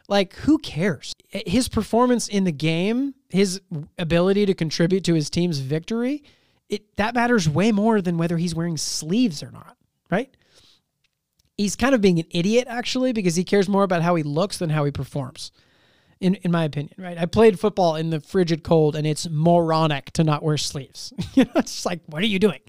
Like, 0.10 0.34
who 0.36 0.58
cares? 0.58 1.14
His 1.30 1.70
performance 1.70 2.28
in 2.28 2.44
the 2.44 2.52
game, 2.52 3.14
his 3.30 3.62
ability 3.98 4.48
to 4.48 4.54
contribute 4.54 5.04
to 5.04 5.14
his 5.14 5.30
team's 5.30 5.60
victory, 5.60 6.24
it 6.70 6.96
that 6.98 7.14
matters 7.14 7.48
way 7.48 7.72
more 7.72 8.02
than 8.02 8.18
whether 8.18 8.38
he's 8.38 8.56
wearing 8.56 8.78
sleeves 8.78 9.44
or 9.44 9.52
not, 9.52 9.78
right? 10.10 10.36
He's 11.58 11.76
kind 11.76 11.96
of 11.96 12.02
being 12.02 12.20
an 12.20 12.26
idiot 12.32 12.68
actually 12.70 13.12
because 13.12 13.36
he 13.36 13.44
cares 13.44 13.68
more 13.68 13.84
about 13.84 14.02
how 14.02 14.16
he 14.16 14.24
looks 14.24 14.58
than 14.58 14.70
how 14.70 14.86
he 14.86 14.92
performs. 14.92 15.52
In 16.20 16.36
in 16.36 16.52
my 16.52 16.64
opinion, 16.64 16.96
right? 16.98 17.18
I 17.18 17.26
played 17.26 17.60
football 17.60 17.96
in 17.96 18.10
the 18.10 18.20
frigid 18.20 18.64
cold 18.64 18.96
and 18.96 19.06
it's 19.06 19.30
moronic 19.30 20.12
to 20.14 20.24
not 20.24 20.42
wear 20.42 20.58
sleeves. 20.58 21.14
it's 21.36 21.86
like 21.86 22.02
what 22.08 22.24
are 22.24 22.28
you 22.28 22.40
doing? 22.40 22.62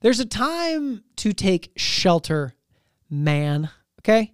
There's 0.00 0.20
a 0.20 0.26
time 0.26 1.04
to 1.16 1.32
take 1.32 1.72
shelter, 1.76 2.54
man, 3.08 3.70
okay? 4.00 4.32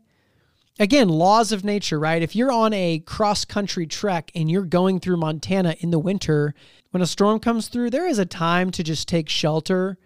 Again, 0.80 1.10
laws 1.10 1.52
of 1.52 1.62
nature, 1.62 2.00
right? 2.00 2.22
If 2.22 2.34
you're 2.34 2.50
on 2.50 2.72
a 2.72 3.00
cross 3.00 3.44
country 3.44 3.86
trek 3.86 4.30
and 4.34 4.50
you're 4.50 4.64
going 4.64 4.98
through 4.98 5.18
Montana 5.18 5.76
in 5.80 5.90
the 5.90 5.98
winter, 5.98 6.54
when 6.90 7.02
a 7.02 7.06
storm 7.06 7.38
comes 7.38 7.68
through, 7.68 7.90
there 7.90 8.08
is 8.08 8.18
a 8.18 8.24
time 8.24 8.70
to 8.70 8.82
just 8.82 9.06
take 9.06 9.28
shelter 9.28 9.98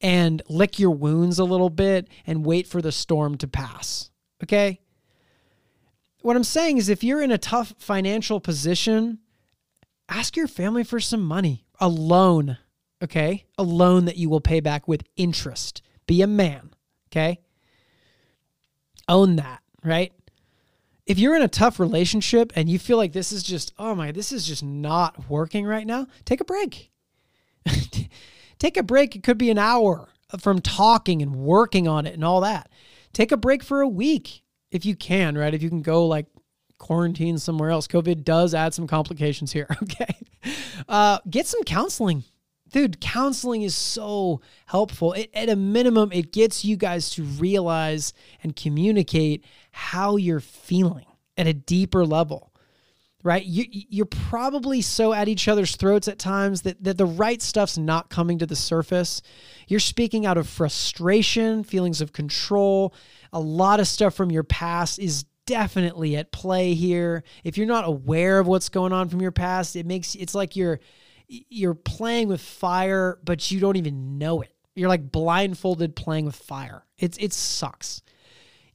and 0.00 0.42
lick 0.48 0.78
your 0.78 0.90
wounds 0.90 1.38
a 1.38 1.44
little 1.44 1.70
bit 1.70 2.08
and 2.26 2.46
wait 2.46 2.66
for 2.66 2.80
the 2.80 2.92
storm 2.92 3.36
to 3.38 3.48
pass. 3.48 4.10
Okay? 4.42 4.80
What 6.22 6.36
I'm 6.36 6.44
saying 6.44 6.78
is 6.78 6.88
if 6.88 7.04
you're 7.04 7.22
in 7.22 7.30
a 7.30 7.38
tough 7.38 7.74
financial 7.78 8.40
position, 8.40 9.18
ask 10.08 10.36
your 10.36 10.48
family 10.48 10.84
for 10.84 11.00
some 11.00 11.22
money, 11.22 11.64
a 11.80 11.88
loan, 11.88 12.58
okay? 13.02 13.44
A 13.56 13.62
loan 13.62 14.06
that 14.06 14.16
you 14.16 14.28
will 14.28 14.40
pay 14.40 14.60
back 14.60 14.88
with 14.88 15.04
interest. 15.16 15.82
Be 16.06 16.22
a 16.22 16.26
man, 16.26 16.70
okay? 17.10 17.40
Own 19.08 19.36
that, 19.36 19.62
right? 19.84 20.12
If 21.06 21.18
you're 21.18 21.36
in 21.36 21.42
a 21.42 21.48
tough 21.48 21.80
relationship 21.80 22.52
and 22.54 22.68
you 22.68 22.78
feel 22.78 22.98
like 22.98 23.12
this 23.12 23.32
is 23.32 23.42
just, 23.42 23.72
oh 23.78 23.94
my, 23.94 24.12
this 24.12 24.32
is 24.32 24.46
just 24.46 24.62
not 24.62 25.30
working 25.30 25.64
right 25.64 25.86
now, 25.86 26.06
take 26.24 26.40
a 26.40 26.44
break. 26.44 26.90
Take 28.58 28.76
a 28.76 28.82
break. 28.82 29.16
It 29.16 29.22
could 29.22 29.38
be 29.38 29.50
an 29.50 29.58
hour 29.58 30.08
from 30.38 30.60
talking 30.60 31.22
and 31.22 31.36
working 31.36 31.88
on 31.88 32.06
it 32.06 32.14
and 32.14 32.24
all 32.24 32.40
that. 32.42 32.70
Take 33.12 33.32
a 33.32 33.36
break 33.36 33.62
for 33.62 33.80
a 33.80 33.88
week 33.88 34.42
if 34.70 34.84
you 34.84 34.94
can, 34.94 35.36
right? 35.36 35.54
If 35.54 35.62
you 35.62 35.70
can 35.70 35.82
go 35.82 36.06
like 36.06 36.26
quarantine 36.78 37.38
somewhere 37.38 37.70
else. 37.70 37.86
COVID 37.86 38.24
does 38.24 38.54
add 38.54 38.72
some 38.74 38.86
complications 38.86 39.52
here. 39.52 39.66
Okay. 39.82 40.16
Uh, 40.88 41.18
get 41.28 41.46
some 41.46 41.62
counseling. 41.64 42.24
Dude, 42.70 43.00
counseling 43.00 43.62
is 43.62 43.74
so 43.74 44.40
helpful. 44.66 45.12
It, 45.12 45.30
at 45.34 45.48
a 45.48 45.56
minimum, 45.56 46.12
it 46.12 46.32
gets 46.32 46.64
you 46.64 46.76
guys 46.76 47.10
to 47.10 47.24
realize 47.24 48.12
and 48.42 48.54
communicate 48.54 49.44
how 49.72 50.16
you're 50.16 50.40
feeling 50.40 51.06
at 51.36 51.46
a 51.46 51.52
deeper 51.52 52.06
level 52.06 52.52
right? 53.28 53.44
You, 53.44 53.66
you're 53.68 54.06
probably 54.06 54.80
so 54.80 55.12
at 55.12 55.28
each 55.28 55.48
other's 55.48 55.76
throats 55.76 56.08
at 56.08 56.18
times 56.18 56.62
that, 56.62 56.82
that 56.82 56.96
the 56.96 57.04
right 57.04 57.42
stuff's 57.42 57.76
not 57.76 58.08
coming 58.08 58.38
to 58.38 58.46
the 58.46 58.56
surface. 58.56 59.20
You're 59.66 59.80
speaking 59.80 60.24
out 60.24 60.38
of 60.38 60.48
frustration, 60.48 61.62
feelings 61.62 62.00
of 62.00 62.14
control. 62.14 62.94
A 63.34 63.38
lot 63.38 63.80
of 63.80 63.86
stuff 63.86 64.14
from 64.14 64.30
your 64.30 64.44
past 64.44 64.98
is 64.98 65.26
definitely 65.44 66.16
at 66.16 66.32
play 66.32 66.72
here. 66.72 67.22
If 67.44 67.58
you're 67.58 67.66
not 67.66 67.86
aware 67.86 68.38
of 68.38 68.46
what's 68.46 68.70
going 68.70 68.94
on 68.94 69.10
from 69.10 69.20
your 69.20 69.30
past, 69.30 69.76
it 69.76 69.84
makes 69.84 70.14
it's 70.14 70.34
like 70.34 70.56
you're 70.56 70.80
you're 71.28 71.74
playing 71.74 72.28
with 72.28 72.40
fire, 72.40 73.18
but 73.22 73.50
you 73.50 73.60
don't 73.60 73.76
even 73.76 74.16
know 74.16 74.40
it. 74.40 74.54
You're 74.74 74.88
like 74.88 75.12
blindfolded 75.12 75.94
playing 75.94 76.24
with 76.24 76.36
fire. 76.36 76.86
It's 76.96 77.18
it 77.18 77.34
sucks 77.34 78.00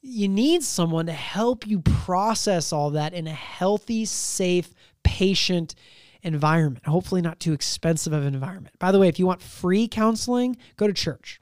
you 0.06 0.28
need 0.28 0.62
someone 0.63 1.06
to 1.06 1.13
help 1.13 1.66
you 1.66 1.80
process 1.80 2.74
all 2.74 2.92
that 2.92 3.13
in 3.13 3.26
a 3.26 3.32
healthy, 3.34 4.04
safe, 4.04 4.74
patient 5.02 5.76
environment. 6.22 6.86
Hopefully, 6.86 7.22
not 7.22 7.39
too 7.39 7.54
expensive 7.54 8.12
of 8.12 8.26
an 8.26 8.34
environment. 8.34 8.78
By 8.80 8.92
the 8.92 9.00
way, 9.00 9.08
if 9.08 9.18
you 9.18 9.26
want 9.26 9.42
free 9.42 9.88
counseling, 9.88 10.58
go 10.76 10.88
to 10.88 10.94
church. 10.94 11.39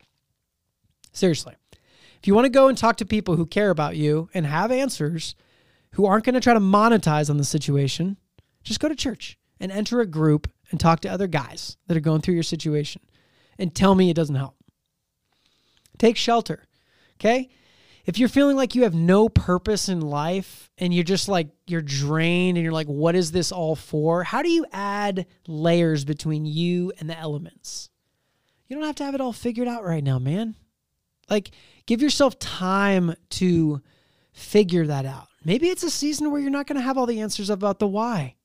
Seriously. 1.11 1.55
If 2.19 2.27
you 2.27 2.35
want 2.35 2.45
to 2.45 2.49
go 2.49 2.67
and 2.67 2.77
talk 2.77 2.97
to 2.97 3.05
people 3.05 3.35
who 3.35 3.47
care 3.47 3.71
about 3.71 3.97
you 3.97 4.29
and 4.31 4.45
have 4.45 4.71
answers, 4.71 5.33
who 5.93 6.05
aren't 6.05 6.23
going 6.23 6.35
to 6.35 6.39
try 6.39 6.53
to 6.53 6.59
monetize 6.59 7.31
on 7.31 7.37
the 7.37 7.43
situation, 7.43 8.17
just 8.63 8.79
go 8.79 8.87
to 8.87 8.95
church 8.95 9.39
and 9.59 9.71
enter 9.71 10.01
a 10.01 10.05
group 10.05 10.47
and 10.69 10.79
talk 10.79 10.99
to 11.01 11.09
other 11.09 11.25
guys 11.25 11.77
that 11.87 11.97
are 11.97 12.01
going 12.01 12.21
through 12.21 12.35
your 12.35 12.43
situation 12.43 13.01
and 13.57 13.73
tell 13.73 13.95
me 13.95 14.11
it 14.11 14.15
doesn't 14.15 14.35
help. 14.35 14.55
Take 15.97 16.15
shelter. 16.15 16.65
Okay? 17.15 17.49
If 18.05 18.17
you're 18.17 18.29
feeling 18.29 18.57
like 18.57 18.75
you 18.75 18.83
have 18.83 18.93
no 18.93 19.29
purpose 19.29 19.89
in 19.89 20.01
life 20.01 20.71
and 20.77 20.93
you're 20.93 21.03
just 21.03 21.27
like 21.27 21.49
you're 21.67 21.81
drained 21.81 22.57
and 22.57 22.63
you're 22.63 22.73
like 22.73 22.87
what 22.87 23.15
is 23.15 23.31
this 23.31 23.51
all 23.51 23.75
for? 23.75 24.23
How 24.23 24.41
do 24.41 24.49
you 24.49 24.65
add 24.71 25.27
layers 25.47 26.05
between 26.05 26.45
you 26.45 26.91
and 26.99 27.09
the 27.09 27.17
elements? 27.17 27.89
You 28.67 28.75
don't 28.75 28.85
have 28.85 28.95
to 28.95 29.03
have 29.03 29.15
it 29.15 29.21
all 29.21 29.33
figured 29.33 29.67
out 29.67 29.83
right 29.83 30.03
now 30.03 30.19
man. 30.19 30.55
Like 31.29 31.51
give 31.85 32.01
yourself 32.01 32.39
time 32.39 33.13
to 33.31 33.81
figure 34.33 34.87
that 34.87 35.05
out. 35.05 35.27
Maybe 35.43 35.69
it's 35.69 35.83
a 35.83 35.89
season 35.89 36.31
where 36.31 36.41
you're 36.41 36.51
not 36.51 36.67
going 36.67 36.77
to 36.77 36.83
have 36.83 36.97
all 36.97 37.05
the 37.05 37.21
answers 37.21 37.49
about 37.49 37.79
the 37.79 37.87
why. 37.87 38.35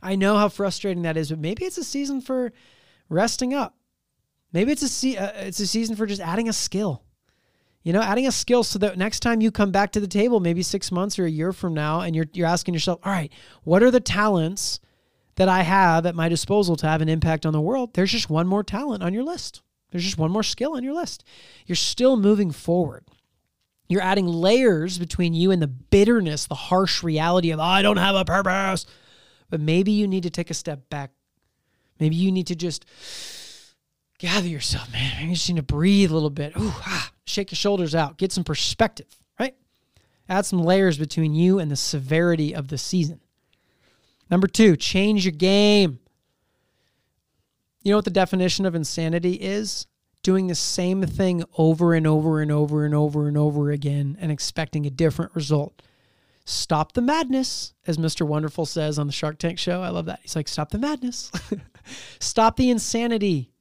I 0.00 0.14
know 0.14 0.36
how 0.36 0.48
frustrating 0.48 1.02
that 1.02 1.16
is 1.16 1.30
but 1.30 1.38
maybe 1.38 1.64
it's 1.64 1.78
a 1.78 1.84
season 1.84 2.20
for 2.20 2.52
resting 3.08 3.54
up. 3.54 3.74
Maybe 4.52 4.72
it's 4.72 4.82
a 4.82 4.88
se- 4.88 5.16
uh, 5.16 5.32
it's 5.36 5.60
a 5.60 5.66
season 5.66 5.94
for 5.94 6.06
just 6.06 6.22
adding 6.22 6.48
a 6.48 6.52
skill 6.52 7.04
you 7.82 7.92
know, 7.92 8.02
adding 8.02 8.26
a 8.26 8.32
skill 8.32 8.64
so 8.64 8.78
that 8.80 8.98
next 8.98 9.20
time 9.20 9.40
you 9.40 9.50
come 9.50 9.70
back 9.70 9.92
to 9.92 10.00
the 10.00 10.08
table, 10.08 10.40
maybe 10.40 10.62
six 10.62 10.90
months 10.92 11.18
or 11.18 11.24
a 11.24 11.30
year 11.30 11.52
from 11.52 11.74
now, 11.74 12.00
and 12.00 12.14
you're 12.14 12.26
you're 12.32 12.46
asking 12.46 12.74
yourself, 12.74 13.00
all 13.04 13.12
right, 13.12 13.32
what 13.64 13.82
are 13.82 13.90
the 13.90 14.00
talents 14.00 14.80
that 15.36 15.48
I 15.48 15.62
have 15.62 16.04
at 16.04 16.14
my 16.14 16.28
disposal 16.28 16.76
to 16.76 16.86
have 16.86 17.00
an 17.00 17.08
impact 17.08 17.46
on 17.46 17.52
the 17.52 17.60
world? 17.60 17.94
There's 17.94 18.12
just 18.12 18.28
one 18.28 18.46
more 18.46 18.64
talent 18.64 19.02
on 19.02 19.14
your 19.14 19.22
list. 19.22 19.62
There's 19.90 20.04
just 20.04 20.18
one 20.18 20.30
more 20.30 20.42
skill 20.42 20.74
on 20.74 20.84
your 20.84 20.94
list. 20.94 21.24
You're 21.66 21.76
still 21.76 22.16
moving 22.16 22.50
forward. 22.50 23.06
You're 23.88 24.02
adding 24.02 24.26
layers 24.26 24.98
between 24.98 25.32
you 25.32 25.50
and 25.50 25.62
the 25.62 25.66
bitterness, 25.66 26.46
the 26.46 26.54
harsh 26.54 27.02
reality 27.02 27.52
of, 27.52 27.58
oh, 27.58 27.62
I 27.62 27.80
don't 27.80 27.96
have 27.96 28.14
a 28.14 28.24
purpose. 28.24 28.84
But 29.48 29.60
maybe 29.60 29.92
you 29.92 30.06
need 30.06 30.24
to 30.24 30.30
take 30.30 30.50
a 30.50 30.54
step 30.54 30.90
back. 30.90 31.10
Maybe 31.98 32.16
you 32.16 32.30
need 32.30 32.48
to 32.48 32.54
just 32.54 32.84
gather 34.18 34.46
yourself, 34.46 34.92
man. 34.92 35.12
Maybe 35.16 35.30
you 35.30 35.34
just 35.36 35.48
need 35.48 35.56
to 35.56 35.62
breathe 35.62 36.10
a 36.10 36.14
little 36.14 36.28
bit. 36.28 36.52
Ooh, 36.58 36.74
ah, 36.84 37.10
shake 37.28 37.50
your 37.50 37.56
shoulders 37.56 37.94
out, 37.94 38.18
get 38.18 38.32
some 38.32 38.44
perspective, 38.44 39.06
right? 39.38 39.54
Add 40.28 40.46
some 40.46 40.62
layers 40.62 40.98
between 40.98 41.34
you 41.34 41.58
and 41.58 41.70
the 41.70 41.76
severity 41.76 42.54
of 42.54 42.68
the 42.68 42.78
season. 42.78 43.20
Number 44.30 44.46
two, 44.46 44.76
change 44.76 45.24
your 45.24 45.32
game. 45.32 46.00
You 47.82 47.92
know 47.92 47.98
what 47.98 48.04
the 48.04 48.10
definition 48.10 48.66
of 48.66 48.74
insanity 48.74 49.34
is? 49.34 49.86
doing 50.22 50.46
the 50.46 50.54
same 50.54 51.02
thing 51.04 51.44
over 51.56 51.94
and 51.94 52.06
over 52.06 52.40
and 52.42 52.50
over 52.50 52.84
and 52.84 52.94
over 52.94 53.28
and 53.28 53.36
over 53.36 53.70
again 53.70 54.16
and 54.20 54.30
expecting 54.30 54.86
a 54.86 54.90
different 54.90 55.34
result. 55.34 55.82
Stop 56.44 56.92
the 56.92 57.02
madness, 57.02 57.74
as 57.86 57.98
Mr. 57.98 58.26
Wonderful 58.26 58.64
says 58.64 58.98
on 58.98 59.06
the 59.06 59.12
Shark 59.12 59.38
Tank 59.38 59.58
show. 59.58 59.82
I 59.82 59.90
love 59.90 60.06
that. 60.06 60.20
He's 60.22 60.34
like, 60.34 60.48
stop 60.48 60.70
the 60.70 60.78
madness. 60.78 61.30
stop 62.20 62.56
the 62.56 62.70
insanity. 62.70 63.52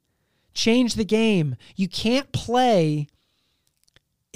Change 0.53 0.95
the 0.95 1.05
game. 1.05 1.55
You 1.75 1.87
can't 1.87 2.31
play 2.31 3.07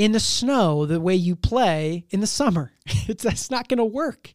in 0.02 0.14
the 0.14 0.20
snow 0.20 0.88
the 0.88 1.00
way 1.00 1.14
you 1.14 1.36
play 1.36 2.06
in 2.10 2.22
the 2.22 2.28
summer. 2.28 2.74
It's 3.08 3.24
that's 3.24 3.52
not 3.52 3.68
going 3.68 3.78
to 3.78 3.86
work. 3.86 4.34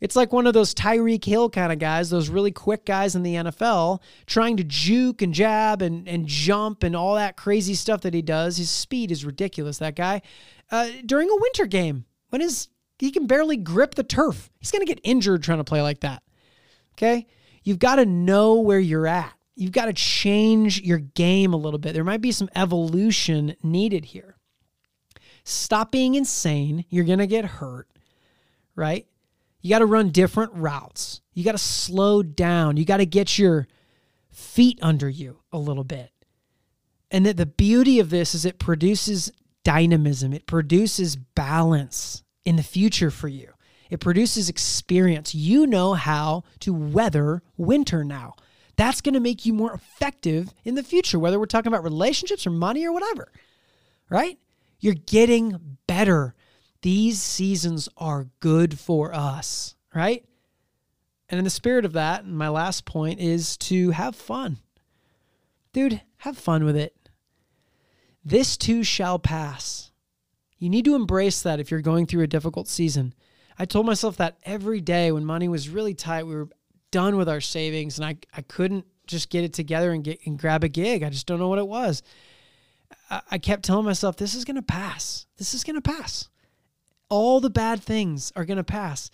It's 0.00 0.16
like 0.16 0.32
one 0.32 0.46
of 0.46 0.52
those 0.52 0.74
Tyreek 0.74 1.24
Hill 1.24 1.48
kind 1.48 1.72
of 1.72 1.78
guys, 1.78 2.10
those 2.10 2.28
really 2.28 2.50
quick 2.50 2.84
guys 2.84 3.14
in 3.14 3.22
the 3.22 3.34
NFL, 3.34 4.00
trying 4.26 4.56
to 4.56 4.64
juke 4.64 5.22
and 5.22 5.32
jab 5.32 5.80
and, 5.80 6.06
and 6.08 6.26
jump 6.26 6.82
and 6.82 6.94
all 6.94 7.14
that 7.14 7.36
crazy 7.36 7.74
stuff 7.74 8.02
that 8.02 8.14
he 8.14 8.22
does. 8.22 8.58
His 8.58 8.70
speed 8.70 9.10
is 9.10 9.24
ridiculous, 9.24 9.78
that 9.78 9.96
guy. 9.96 10.22
Uh, 10.70 10.88
during 11.06 11.30
a 11.30 11.36
winter 11.36 11.66
game, 11.66 12.04
when 12.28 12.40
his 12.40 12.68
he 12.98 13.10
can 13.10 13.26
barely 13.26 13.56
grip 13.56 13.94
the 13.94 14.02
turf, 14.02 14.50
he's 14.58 14.70
going 14.70 14.84
to 14.84 14.92
get 14.92 15.00
injured 15.02 15.42
trying 15.42 15.58
to 15.58 15.64
play 15.64 15.80
like 15.80 16.00
that. 16.00 16.22
Okay? 16.94 17.26
You've 17.62 17.78
got 17.78 17.96
to 17.96 18.04
know 18.04 18.60
where 18.60 18.80
you're 18.80 19.06
at. 19.06 19.32
You've 19.54 19.72
got 19.72 19.86
to 19.86 19.92
change 19.94 20.82
your 20.82 20.98
game 20.98 21.54
a 21.54 21.58
little 21.58 21.78
bit. 21.78 21.94
There 21.94 22.04
might 22.04 22.20
be 22.20 22.32
some 22.32 22.50
evolution 22.54 23.56
needed 23.62 24.06
here. 24.06 24.36
Stop 25.50 25.90
being 25.90 26.14
insane. 26.14 26.84
You're 26.88 27.04
going 27.04 27.18
to 27.18 27.26
get 27.26 27.44
hurt, 27.44 27.88
right? 28.74 29.06
You 29.60 29.70
got 29.70 29.80
to 29.80 29.86
run 29.86 30.10
different 30.10 30.52
routes. 30.54 31.20
You 31.34 31.44
got 31.44 31.52
to 31.52 31.58
slow 31.58 32.22
down. 32.22 32.76
You 32.76 32.84
got 32.84 32.98
to 32.98 33.06
get 33.06 33.38
your 33.38 33.66
feet 34.30 34.78
under 34.82 35.08
you 35.08 35.40
a 35.52 35.58
little 35.58 35.84
bit. 35.84 36.10
And 37.10 37.26
that 37.26 37.36
the 37.36 37.46
beauty 37.46 37.98
of 37.98 38.10
this 38.10 38.34
is 38.34 38.44
it 38.44 38.58
produces 38.58 39.32
dynamism, 39.64 40.32
it 40.32 40.46
produces 40.46 41.16
balance 41.16 42.22
in 42.44 42.56
the 42.56 42.62
future 42.62 43.10
for 43.10 43.28
you. 43.28 43.52
It 43.90 44.00
produces 44.00 44.48
experience. 44.48 45.34
You 45.34 45.66
know 45.66 45.94
how 45.94 46.44
to 46.60 46.72
weather 46.72 47.42
winter 47.56 48.04
now. 48.04 48.34
That's 48.76 49.00
going 49.00 49.14
to 49.14 49.20
make 49.20 49.44
you 49.44 49.52
more 49.52 49.74
effective 49.74 50.54
in 50.64 50.76
the 50.76 50.82
future, 50.82 51.18
whether 51.18 51.38
we're 51.38 51.46
talking 51.46 51.72
about 51.72 51.82
relationships 51.82 52.46
or 52.46 52.50
money 52.50 52.86
or 52.86 52.92
whatever, 52.92 53.32
right? 54.08 54.38
You're 54.80 54.94
getting 54.94 55.76
better 55.86 56.34
these 56.82 57.20
seasons 57.20 57.88
are 57.96 58.28
good 58.40 58.78
for 58.78 59.14
us, 59.14 59.74
right? 59.94 60.24
And 61.28 61.38
in 61.38 61.44
the 61.44 61.50
spirit 61.50 61.84
of 61.84 61.92
that, 61.92 62.26
my 62.26 62.48
last 62.48 62.84
point 62.84 63.20
is 63.20 63.56
to 63.58 63.90
have 63.90 64.16
fun. 64.16 64.58
Dude, 65.72 66.00
have 66.18 66.38
fun 66.38 66.64
with 66.64 66.76
it. 66.76 66.96
This 68.24 68.56
too 68.56 68.82
shall 68.82 69.18
pass. 69.18 69.92
You 70.58 70.68
need 70.68 70.84
to 70.86 70.94
embrace 70.94 71.42
that 71.42 71.60
if 71.60 71.70
you're 71.70 71.80
going 71.80 72.06
through 72.06 72.22
a 72.22 72.28
difficult 72.28 72.66
season. 72.66 73.14
I 73.58 73.66
told 73.66 73.86
myself 73.86 74.16
that 74.16 74.38
every 74.42 74.80
day 74.80 75.12
when 75.12 75.24
money 75.24 75.48
was 75.48 75.68
really 75.68 75.94
tight, 75.94 76.26
we 76.26 76.34
were 76.34 76.48
done 76.90 77.16
with 77.16 77.28
our 77.28 77.40
savings 77.40 77.98
and 77.98 78.06
I, 78.06 78.16
I 78.34 78.42
couldn't 78.42 78.86
just 79.06 79.30
get 79.30 79.44
it 79.44 79.52
together 79.52 79.92
and 79.92 80.02
get 80.02 80.20
and 80.26 80.38
grab 80.38 80.64
a 80.64 80.68
gig. 80.68 81.02
I 81.02 81.10
just 81.10 81.26
don't 81.26 81.38
know 81.38 81.48
what 81.48 81.58
it 81.58 81.68
was. 81.68 82.02
I, 83.30 83.38
kept 83.38 83.64
telling 83.64 83.84
myself, 83.84 84.16
this 84.16 84.34
is 84.34 84.44
gonna 84.44 84.62
pass. 84.62 85.26
This 85.36 85.54
is 85.54 85.64
gonna 85.64 85.80
pass 85.80 86.28
all 87.10 87.40
the 87.40 87.50
bad 87.50 87.82
things 87.82 88.32
are 88.34 88.46
going 88.46 88.56
to 88.56 88.64
pass. 88.64 89.10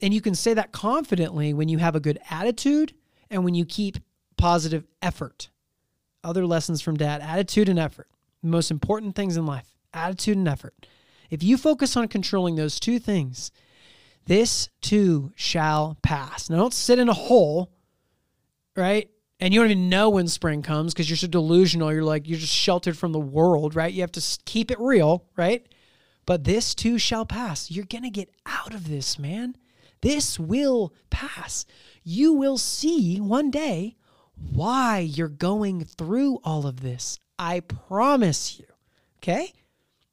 And 0.00 0.12
you 0.12 0.20
can 0.20 0.34
say 0.34 0.54
that 0.54 0.72
confidently 0.72 1.54
when 1.54 1.68
you 1.68 1.78
have 1.78 1.94
a 1.94 2.00
good 2.00 2.18
attitude 2.28 2.94
and 3.30 3.44
when 3.44 3.54
you 3.54 3.64
keep 3.64 3.98
positive 4.36 4.84
effort. 5.00 5.50
Other 6.24 6.46
lessons 6.46 6.80
from 6.80 6.96
dad 6.96 7.20
attitude 7.20 7.68
and 7.68 7.78
effort. 7.78 8.08
The 8.42 8.48
most 8.48 8.70
important 8.72 9.14
things 9.14 9.36
in 9.36 9.46
life 9.46 9.68
attitude 9.92 10.36
and 10.36 10.48
effort. 10.48 10.74
If 11.30 11.44
you 11.44 11.56
focus 11.56 11.96
on 11.96 12.08
controlling 12.08 12.56
those 12.56 12.80
two 12.80 12.98
things, 12.98 13.52
this 14.26 14.68
too 14.80 15.32
shall 15.36 15.96
pass. 16.02 16.50
Now, 16.50 16.56
don't 16.56 16.74
sit 16.74 16.98
in 16.98 17.08
a 17.08 17.14
hole, 17.14 17.70
right? 18.74 19.08
And 19.40 19.52
you 19.52 19.60
don't 19.60 19.70
even 19.70 19.88
know 19.88 20.10
when 20.10 20.28
spring 20.28 20.62
comes 20.62 20.94
because 20.94 21.10
you're 21.10 21.16
so 21.16 21.26
delusional. 21.26 21.92
You're 21.92 22.04
like, 22.04 22.28
you're 22.28 22.38
just 22.38 22.52
sheltered 22.52 22.96
from 22.96 23.12
the 23.12 23.18
world, 23.18 23.74
right? 23.74 23.92
You 23.92 24.00
have 24.02 24.12
to 24.12 24.38
keep 24.44 24.70
it 24.70 24.78
real, 24.80 25.26
right? 25.36 25.66
But 26.26 26.44
this 26.44 26.74
too 26.74 26.98
shall 26.98 27.26
pass. 27.26 27.70
You're 27.70 27.84
going 27.84 28.04
to 28.04 28.10
get 28.10 28.30
out 28.46 28.72
of 28.72 28.88
this, 28.88 29.18
man. 29.18 29.56
This 30.00 30.38
will 30.38 30.94
pass. 31.10 31.66
You 32.02 32.32
will 32.32 32.58
see 32.58 33.18
one 33.18 33.50
day 33.50 33.96
why 34.52 34.98
you're 34.98 35.28
going 35.28 35.84
through 35.84 36.38
all 36.44 36.66
of 36.66 36.80
this. 36.80 37.18
I 37.38 37.60
promise 37.60 38.58
you. 38.58 38.66
Okay? 39.18 39.52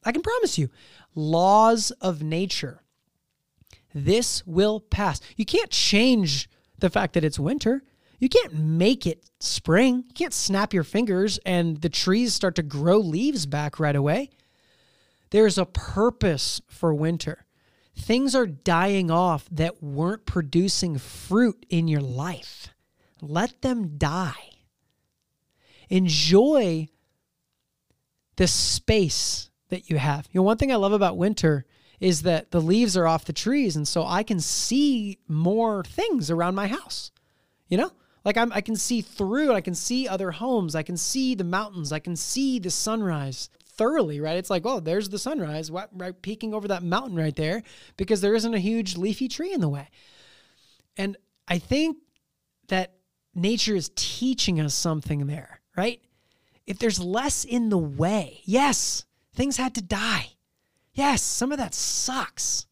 I 0.04 0.12
can 0.12 0.22
promise 0.22 0.58
you. 0.58 0.70
Laws 1.14 1.92
of 2.02 2.24
nature. 2.24 2.82
This 3.94 4.46
will 4.48 4.80
pass. 4.80 5.22
You 5.36 5.46
can't 5.46 5.70
change 5.70 6.50
the 6.80 6.90
fact 6.90 7.14
that 7.14 7.24
it's 7.24 7.40
winter. 7.40 7.84
You 8.22 8.30
can't 8.30 8.54
make 8.54 9.08
it 9.08 9.26
spring. 9.40 10.04
You 10.08 10.14
can't 10.14 10.34
snap 10.34 10.76
your 10.76 10.84
fingers 10.84 11.40
and 11.44 11.82
the 11.82 11.90
trees 11.90 12.36
start 12.36 12.54
to 12.56 12.64
grow 12.64 13.00
leaves 13.00 13.48
back 13.48 13.80
right 13.80 13.96
away. 13.96 14.30
There's 15.32 15.58
a 15.58 15.66
purpose 15.66 16.62
for 16.70 16.94
winter. 16.94 17.48
Things 17.98 18.36
are 18.36 18.46
dying 18.46 19.10
off 19.10 19.48
that 19.52 19.82
weren't 19.82 20.28
producing 20.28 21.00
fruit 21.00 21.66
in 21.68 21.88
your 21.88 22.02
life. 22.02 22.70
Let 23.22 23.64
them 23.64 23.98
die. 23.98 24.50
Enjoy 25.90 26.90
the 28.36 28.48
space 28.48 29.50
that 29.70 29.90
you 29.90 29.98
have. 29.98 30.30
You 30.32 30.40
know, 30.40 30.44
one 30.44 30.58
thing 30.58 30.72
I 30.72 30.76
love 30.76 30.94
about 30.94 31.18
winter 31.18 31.66
is 32.00 32.22
that 32.22 32.52
the 32.52 32.62
leaves 32.62 32.96
are 32.96 33.08
off 33.08 33.26
the 33.26 33.34
trees, 33.34 33.76
and 33.76 33.88
so 33.88 34.06
I 34.06 34.24
can 34.24 34.40
see 34.40 35.18
more 35.28 35.84
things 35.84 36.30
around 36.30 36.56
my 36.56 36.68
house. 36.68 37.12
You 37.68 37.78
know, 37.78 37.92
like 38.24 38.38
I'm, 38.38 38.52
I 38.54 38.62
can 38.62 38.76
see 38.76 39.02
through, 39.02 39.54
I 39.54 39.62
can 39.62 39.76
see 39.76 40.08
other 40.08 40.32
homes, 40.32 40.76
I 40.76 40.84
can 40.84 40.98
see 40.98 41.36
the 41.36 41.44
mountains, 41.44 41.92
I 41.92 42.00
can 42.00 42.16
see 42.16 42.60
the 42.60 42.70
sunrise 42.70 43.50
thoroughly, 43.66 44.20
right? 44.20 44.38
It's 44.38 44.50
like, 44.50 44.66
oh, 44.66 44.80
there's 44.80 45.10
the 45.10 45.18
sunrise 45.18 45.72
right 45.72 46.22
peeking 46.22 46.54
over 46.54 46.68
that 46.68 46.84
mountain 46.84 47.16
right 47.16 47.36
there 47.36 47.64
because 47.98 48.22
there 48.22 48.36
isn't 48.36 48.54
a 48.54 48.60
huge 48.60 48.96
leafy 48.98 49.28
tree 49.28 49.54
in 49.54 49.62
the 49.62 49.70
way. 49.70 49.90
And 50.98 51.18
I 51.48 51.58
think 51.58 51.98
that 52.68 52.94
nature 53.34 53.76
is 53.76 53.92
teaching 53.96 54.60
us 54.60 54.74
something 54.74 55.26
there, 55.28 55.62
right? 55.76 56.02
If 56.68 56.80
there's 56.80 57.00
less 57.00 57.44
in 57.44 57.70
the 57.70 57.78
way, 57.78 58.42
yes, 58.44 59.06
things 59.34 59.58
had 59.58 59.74
to 59.76 59.82
die. 59.82 60.34
Yes, 60.94 61.22
some 61.24 61.52
of 61.52 61.58
that 61.58 61.74
sucks. 61.74 62.68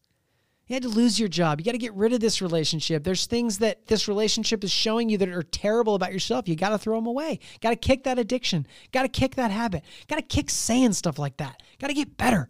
You 0.70 0.74
had 0.74 0.84
to 0.84 0.88
lose 0.88 1.18
your 1.18 1.28
job. 1.28 1.58
You 1.58 1.64
got 1.64 1.72
to 1.72 1.78
get 1.78 1.92
rid 1.94 2.12
of 2.12 2.20
this 2.20 2.40
relationship. 2.40 3.02
There's 3.02 3.26
things 3.26 3.58
that 3.58 3.88
this 3.88 4.06
relationship 4.06 4.62
is 4.62 4.70
showing 4.70 5.08
you 5.08 5.18
that 5.18 5.28
are 5.28 5.42
terrible 5.42 5.96
about 5.96 6.12
yourself. 6.12 6.46
You 6.46 6.54
got 6.54 6.68
to 6.68 6.78
throw 6.78 6.94
them 6.94 7.08
away. 7.08 7.40
Got 7.60 7.70
to 7.70 7.76
kick 7.76 8.04
that 8.04 8.20
addiction. 8.20 8.68
Got 8.92 9.02
to 9.02 9.08
kick 9.08 9.34
that 9.34 9.50
habit. 9.50 9.82
Got 10.06 10.18
to 10.18 10.22
kick 10.22 10.48
saying 10.48 10.92
stuff 10.92 11.18
like 11.18 11.38
that. 11.38 11.60
Got 11.80 11.88
to 11.88 11.94
get 11.94 12.16
better. 12.16 12.48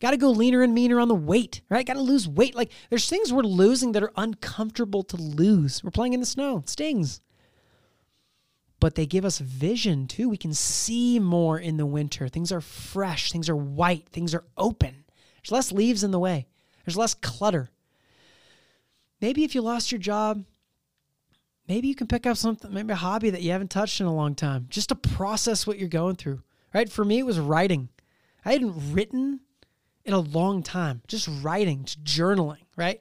Got 0.00 0.10
to 0.10 0.16
go 0.16 0.30
leaner 0.30 0.64
and 0.64 0.74
meaner 0.74 0.98
on 0.98 1.06
the 1.06 1.14
weight, 1.14 1.60
right? 1.68 1.86
Got 1.86 1.94
to 1.94 2.00
lose 2.00 2.26
weight. 2.26 2.56
Like 2.56 2.72
there's 2.90 3.08
things 3.08 3.32
we're 3.32 3.44
losing 3.44 3.92
that 3.92 4.02
are 4.02 4.12
uncomfortable 4.16 5.04
to 5.04 5.16
lose. 5.16 5.84
We're 5.84 5.92
playing 5.92 6.14
in 6.14 6.18
the 6.18 6.26
snow. 6.26 6.58
It 6.58 6.68
stings. 6.68 7.20
But 8.80 8.96
they 8.96 9.06
give 9.06 9.24
us 9.24 9.38
vision 9.38 10.08
too. 10.08 10.28
We 10.28 10.38
can 10.38 10.54
see 10.54 11.20
more 11.20 11.60
in 11.60 11.76
the 11.76 11.86
winter. 11.86 12.26
Things 12.26 12.50
are 12.50 12.60
fresh. 12.60 13.30
Things 13.30 13.48
are 13.48 13.54
white. 13.54 14.08
Things 14.08 14.34
are 14.34 14.44
open. 14.56 15.04
There's 15.36 15.52
less 15.52 15.70
leaves 15.70 16.02
in 16.02 16.10
the 16.10 16.18
way. 16.18 16.48
There's 16.84 16.96
less 16.96 17.14
clutter. 17.14 17.70
Maybe 19.20 19.44
if 19.44 19.54
you 19.54 19.62
lost 19.62 19.90
your 19.90 19.98
job, 19.98 20.44
maybe 21.68 21.88
you 21.88 21.94
can 21.94 22.06
pick 22.06 22.26
up 22.26 22.36
something, 22.36 22.72
maybe 22.72 22.92
a 22.92 22.96
hobby 22.96 23.30
that 23.30 23.42
you 23.42 23.52
haven't 23.52 23.70
touched 23.70 24.00
in 24.00 24.06
a 24.06 24.14
long 24.14 24.34
time, 24.34 24.66
just 24.68 24.90
to 24.90 24.94
process 24.94 25.66
what 25.66 25.78
you're 25.78 25.88
going 25.88 26.16
through. 26.16 26.42
Right? 26.74 26.90
For 26.90 27.04
me, 27.04 27.20
it 27.20 27.26
was 27.26 27.38
writing. 27.38 27.88
I 28.44 28.52
hadn't 28.52 28.92
written 28.92 29.40
in 30.04 30.12
a 30.12 30.20
long 30.20 30.62
time, 30.62 31.02
just 31.06 31.28
writing, 31.42 31.84
just 31.84 32.04
journaling, 32.04 32.64
right? 32.76 33.00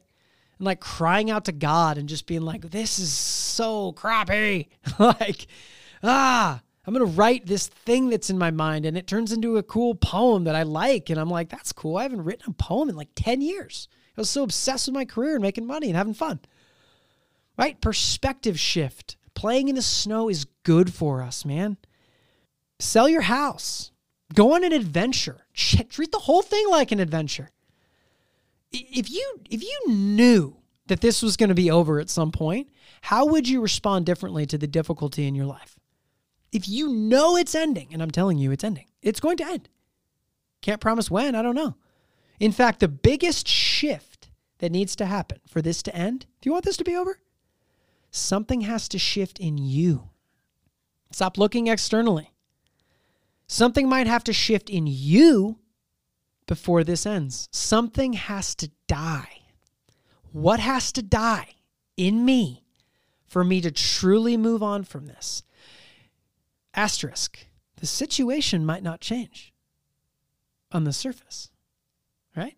And 0.58 0.66
like 0.66 0.80
crying 0.80 1.30
out 1.30 1.46
to 1.46 1.52
God 1.52 1.98
and 1.98 2.08
just 2.08 2.28
being 2.28 2.44
like, 2.44 2.70
this 2.70 3.00
is 3.00 3.12
so 3.12 3.92
crappy. 3.94 4.70
like, 5.00 5.48
ah, 6.02 6.62
I'm 6.86 6.94
going 6.94 7.06
to 7.06 7.18
write 7.18 7.46
this 7.46 7.68
thing 7.68 8.10
that's 8.10 8.30
in 8.30 8.38
my 8.38 8.52
mind 8.52 8.86
and 8.86 8.98
it 8.98 9.08
turns 9.08 9.32
into 9.32 9.58
a 9.58 9.64
cool 9.64 9.96
poem 9.96 10.44
that 10.44 10.56
I 10.56 10.64
like. 10.64 11.10
And 11.10 11.20
I'm 11.20 11.30
like, 11.30 11.50
that's 11.50 11.72
cool. 11.72 11.98
I 11.98 12.04
haven't 12.04 12.24
written 12.24 12.50
a 12.50 12.54
poem 12.54 12.90
in 12.90 12.96
like 12.96 13.10
10 13.16 13.42
years. 13.42 13.88
I 14.18 14.22
was 14.22 14.30
so 14.30 14.44
obsessed 14.44 14.88
with 14.88 14.96
my 14.96 15.06
career 15.06 15.36
and 15.36 15.42
making 15.42 15.66
money 15.66 15.88
and 15.88 15.96
having 15.96 16.14
fun. 16.14 16.40
Right? 17.58 17.80
Perspective 17.80 18.60
shift. 18.60 19.16
Playing 19.34 19.70
in 19.70 19.76
the 19.76 19.82
snow 19.82 20.30
is 20.30 20.46
good 20.64 20.94
for 20.94 21.22
us, 21.22 21.46
man. 21.46 21.78
Sell 22.80 23.08
your 23.08 23.22
house. 23.22 23.92
Go 24.34 24.54
on 24.54 24.64
an 24.64 24.74
adventure. 24.74 25.46
Treat 25.54 26.12
the 26.12 26.20
whole 26.20 26.42
thing 26.42 26.68
like 26.70 26.92
an 26.92 27.00
adventure. 27.00 27.52
If 28.72 29.12
you 29.12 29.40
if 29.50 29.64
you 29.64 29.82
knew 29.88 30.58
that 30.88 31.02
this 31.02 31.22
was 31.22 31.38
going 31.38 31.50
to 31.50 31.56
be 31.56 31.70
over 31.70 32.00
at 32.00 32.10
some 32.10 32.32
point, 32.32 32.70
how 33.02 33.26
would 33.28 33.48
you 33.48 33.62
respond 33.62 34.06
differently 34.06 34.46
to 34.48 34.58
the 34.58 34.68
difficulty 34.68 35.28
in 35.28 35.36
your 35.36 35.46
life? 35.46 35.78
If 36.54 36.70
you 36.70 36.90
know 36.90 37.36
it's 37.36 37.56
ending, 37.56 37.90
and 37.92 38.02
I'm 38.02 38.12
telling 38.12 38.38
you 38.38 38.52
it's 38.52 38.64
ending, 38.64 38.88
it's 39.02 39.20
going 39.20 39.38
to 39.38 39.46
end. 39.46 39.70
Can't 40.62 40.82
promise 40.82 41.12
when, 41.12 41.36
I 41.36 41.42
don't 41.42 41.56
know. 41.56 41.76
In 42.40 42.52
fact, 42.52 42.80
the 42.80 42.88
biggest 42.88 43.48
shift 43.48 44.30
that 44.60 44.72
needs 44.72 44.96
to 44.98 45.06
happen 45.06 45.40
for 45.48 45.62
this 45.62 45.84
to 45.84 45.96
end, 45.96 46.26
do 46.42 46.48
you 46.48 46.54
want 46.54 46.66
this 46.66 46.78
to 46.78 46.84
be 46.84 46.96
over? 46.96 47.20
Something 48.12 48.62
has 48.62 48.88
to 48.90 49.00
shift 49.00 49.40
in 49.40 49.58
you. 49.58 50.10
Stop 51.12 51.38
looking 51.38 51.68
externally. 51.68 52.32
Something 53.48 53.90
might 53.90 54.08
have 54.08 54.24
to 54.26 54.34
shift 54.34 54.70
in 54.70 54.88
you 54.88 55.60
before 56.48 56.84
this 56.84 57.06
ends. 57.06 57.50
Something 57.52 58.14
has 58.14 58.56
to 58.56 58.72
die. 58.88 59.42
What 60.32 60.60
has 60.60 60.92
to 60.94 61.02
die 61.02 61.56
in 61.98 62.26
me 62.26 62.64
for 63.26 63.44
me 63.44 63.62
to 63.62 63.72
truly 63.72 64.38
move 64.38 64.64
on 64.64 64.84
from 64.84 65.08
this? 65.08 65.44
Asterisk. 66.74 67.48
The 67.78 67.86
situation 67.86 68.66
might 68.66 68.84
not 68.84 69.02
change 69.02 69.54
on 70.72 70.86
the 70.86 70.94
surface, 70.94 71.50
right? 72.36 72.56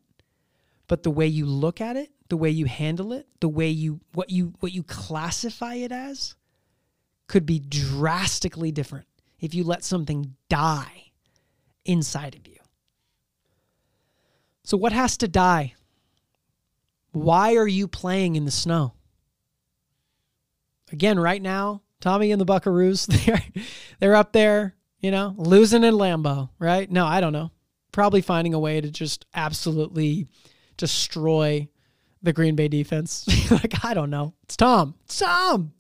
But 0.88 1.04
the 1.04 1.12
way 1.12 1.28
you 1.28 1.46
look 1.46 1.82
at 1.82 1.98
it, 1.98 2.12
the 2.30 2.38
way 2.38 2.50
you 2.50 2.66
handle 2.66 3.12
it, 3.12 3.28
the 3.40 3.50
way 3.50 3.70
you 3.70 4.02
what 4.14 4.30
you 4.30 4.54
what 4.60 4.72
you 4.72 4.84
classify 4.84 5.76
it 5.76 5.92
as 5.92 6.36
could 7.28 7.46
be 7.46 7.60
drastically 7.60 8.72
different 8.72 9.08
if 9.40 9.54
you 9.54 9.64
let 9.64 9.84
something 9.84 10.36
die 10.50 11.12
inside 11.86 12.36
of 12.36 12.48
you. 12.48 12.58
So, 14.64 14.78
what 14.78 14.94
has 14.94 15.18
to 15.18 15.28
die? 15.28 15.74
Why 17.12 17.56
are 17.56 17.68
you 17.68 17.88
playing 17.88 18.36
in 18.36 18.46
the 18.46 18.52
snow? 18.52 18.94
Again, 20.92 21.20
right 21.20 21.42
now, 21.42 21.82
Tommy 22.02 22.32
and 22.32 22.40
the 22.40 22.46
Buckaroos, 22.46 23.06
they're, 23.26 23.64
they're 24.00 24.16
up 24.16 24.32
there, 24.32 24.76
you 25.00 25.12
know, 25.12 25.34
losing 25.38 25.84
in 25.84 25.94
Lambeau, 25.96 26.50
right? 26.60 26.90
No, 26.90 27.06
I 27.06 27.22
don't 27.22 27.34
know. 27.34 27.52
Probably 27.92 28.22
finding 28.22 28.54
a 28.54 28.60
way 28.60 28.82
to 28.82 28.92
just 28.92 29.26
absolutely 29.34 30.28
destroy 30.78 31.70
the 32.22 32.34
Green 32.34 32.56
Bay 32.56 32.68
defense. 32.68 33.26
like, 33.52 33.86
I 33.86 33.94
don't 33.94 34.10
know. 34.10 34.34
It's 34.44 34.58
Tom. 34.58 34.96
It's 35.06 35.20
Tom. 35.20 35.74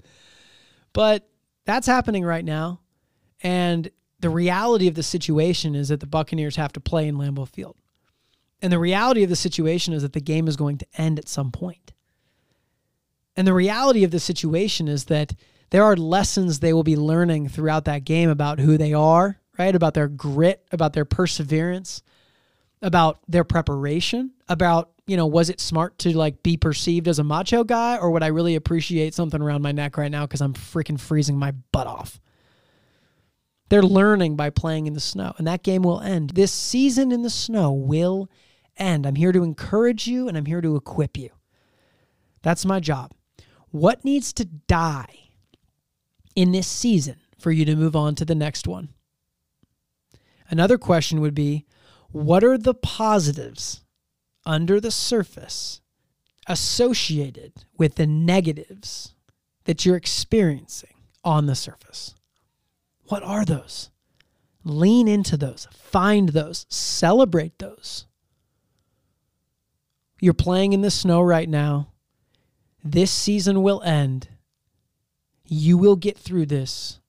But 0.93 1.28
that's 1.65 1.88
happening 1.88 2.23
right 2.23 2.45
now. 2.45 2.80
And 3.41 3.89
the 4.19 4.30
reality 4.30 4.88
of 4.88 4.95
the 4.95 5.04
situation 5.04 5.75
is 5.75 5.89
that 5.89 5.99
the 5.99 6.08
Buccaneers 6.08 6.56
have 6.56 6.71
to 6.73 6.80
play 6.80 7.08
in 7.08 7.17
Lambeau 7.17 7.47
Field. 7.47 7.75
And 8.62 8.71
the 8.71 8.80
reality 8.80 9.23
of 9.23 9.30
the 9.30 9.36
situation 9.36 9.93
is 9.93 10.01
that 10.04 10.13
the 10.13 10.21
game 10.21 10.47
is 10.47 10.56
going 10.56 10.78
to 10.78 10.88
end 10.97 11.19
at 11.19 11.28
some 11.28 11.51
point. 11.51 11.93
And 13.36 13.45
the 13.45 13.54
reality 13.54 14.04
of 14.04 14.12
the 14.12 14.19
situation 14.19 14.88
is 14.88 15.06
that 15.06 15.36
there 15.69 15.84
are 15.84 15.95
lessons 15.95 16.60
they 16.60 16.73
will 16.73 16.84
be 16.84 16.95
learning 16.95 17.49
throughout 17.49 17.86
that 17.86 18.06
game 18.06 18.30
about 18.30 18.60
who 18.60 18.78
they 18.78 18.93
are, 18.93 19.39
right? 19.58 19.75
About 19.75 19.93
their 19.93 20.08
grit, 20.08 20.65
about 20.71 20.93
their 20.93 21.06
perseverance, 21.06 22.04
about 22.82 23.19
their 23.28 23.43
preparation, 23.43 24.32
about, 24.47 24.91
you 25.08 25.17
know, 25.17 25.25
was 25.25 25.49
it 25.49 25.60
smart 25.60 25.97
to 25.99 26.15
like 26.15 26.43
be 26.43 26.58
perceived 26.58 27.08
as 27.08 27.19
a 27.19 27.23
macho 27.23 27.63
guy 27.63 27.97
or 27.97 28.12
would 28.12 28.23
I 28.23 28.28
really 28.28 28.56
appreciate 28.56 29.13
something 29.13 29.41
around 29.41 29.62
my 29.62 29.71
neck 29.71 29.97
right 29.97 30.12
now 30.12 30.25
because 30.25 30.41
I'm 30.41 30.54
freaking 30.54 30.99
freezing 30.99 31.38
my 31.38 31.51
butt 31.71 31.88
off? 31.88 32.19
They're 33.69 33.82
learning 33.82 34.36
by 34.36 34.51
playing 34.51 34.86
in 34.86 34.93
the 34.93 34.99
snow, 34.99 35.34
and 35.39 35.47
that 35.47 35.63
game 35.63 35.82
will 35.82 35.99
end. 35.99 36.32
This 36.32 36.51
season 36.51 37.12
in 37.12 37.23
the 37.23 37.32
snow 37.32 37.71
will 37.71 38.30
end. 38.78 39.08
I'm 39.08 39.15
here 39.15 39.32
to 39.32 39.43
encourage 39.43 40.06
you 40.06 40.28
and 40.28 40.38
I'm 40.38 40.45
here 40.45 40.62
to 40.62 40.75
equip 40.75 41.17
you. 41.17 41.30
That's 42.43 42.65
my 42.65 42.80
job. 42.80 43.12
What 43.71 44.06
needs 44.06 44.32
to 44.34 44.45
die 44.45 45.24
in 46.36 46.52
this 46.52 46.67
season 46.67 47.17
for 47.39 47.52
you 47.52 47.65
to 47.65 47.76
move 47.76 47.95
on 47.95 48.15
to 48.15 48.26
the 48.26 48.36
next 48.36 48.67
one? 48.67 48.89
Another 50.50 50.78
question 50.78 51.21
would 51.21 51.36
be 51.36 51.65
what 52.12 52.43
are 52.43 52.58
the 52.58 52.74
positives 52.74 53.82
under 54.45 54.80
the 54.80 54.91
surface 54.91 55.82
associated 56.48 57.54
with 57.78 57.95
the 57.95 58.08
negatives 58.08 59.15
that 59.65 59.86
you're 59.86 59.95
experiencing 59.95 60.93
on 61.24 61.48
the 61.48 61.56
surface? 61.56 62.15
What 63.08 63.24
are 63.24 63.45
those? 63.45 63.89
Lean 64.63 65.08
into 65.08 65.38
those, 65.38 65.67
find 65.71 66.30
those, 66.30 66.65
celebrate 66.69 67.60
those. 67.60 68.06
You're 70.19 70.34
playing 70.34 70.74
in 70.74 70.82
the 70.82 70.91
snow 70.91 71.21
right 71.21 71.50
now. 71.50 71.91
This 72.84 73.12
season 73.12 73.62
will 73.62 73.82
end. 73.84 74.30
You 75.47 75.77
will 75.77 75.95
get 75.95 76.17
through 76.17 76.47
this. 76.47 76.99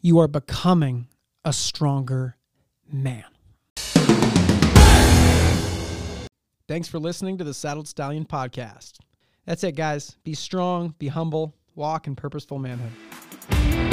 You 0.00 0.18
are 0.20 0.28
becoming 0.28 1.08
a 1.44 1.52
stronger 1.52 2.36
man. 2.90 3.24
Thanks 6.66 6.88
for 6.88 6.98
listening 6.98 7.36
to 7.38 7.44
the 7.44 7.52
Saddled 7.52 7.88
Stallion 7.88 8.24
podcast. 8.24 9.00
That's 9.44 9.62
it, 9.64 9.72
guys. 9.72 10.16
Be 10.24 10.32
strong, 10.32 10.94
be 10.98 11.08
humble, 11.08 11.54
walk 11.74 12.06
in 12.06 12.16
purposeful 12.16 12.58
manhood. 12.58 13.91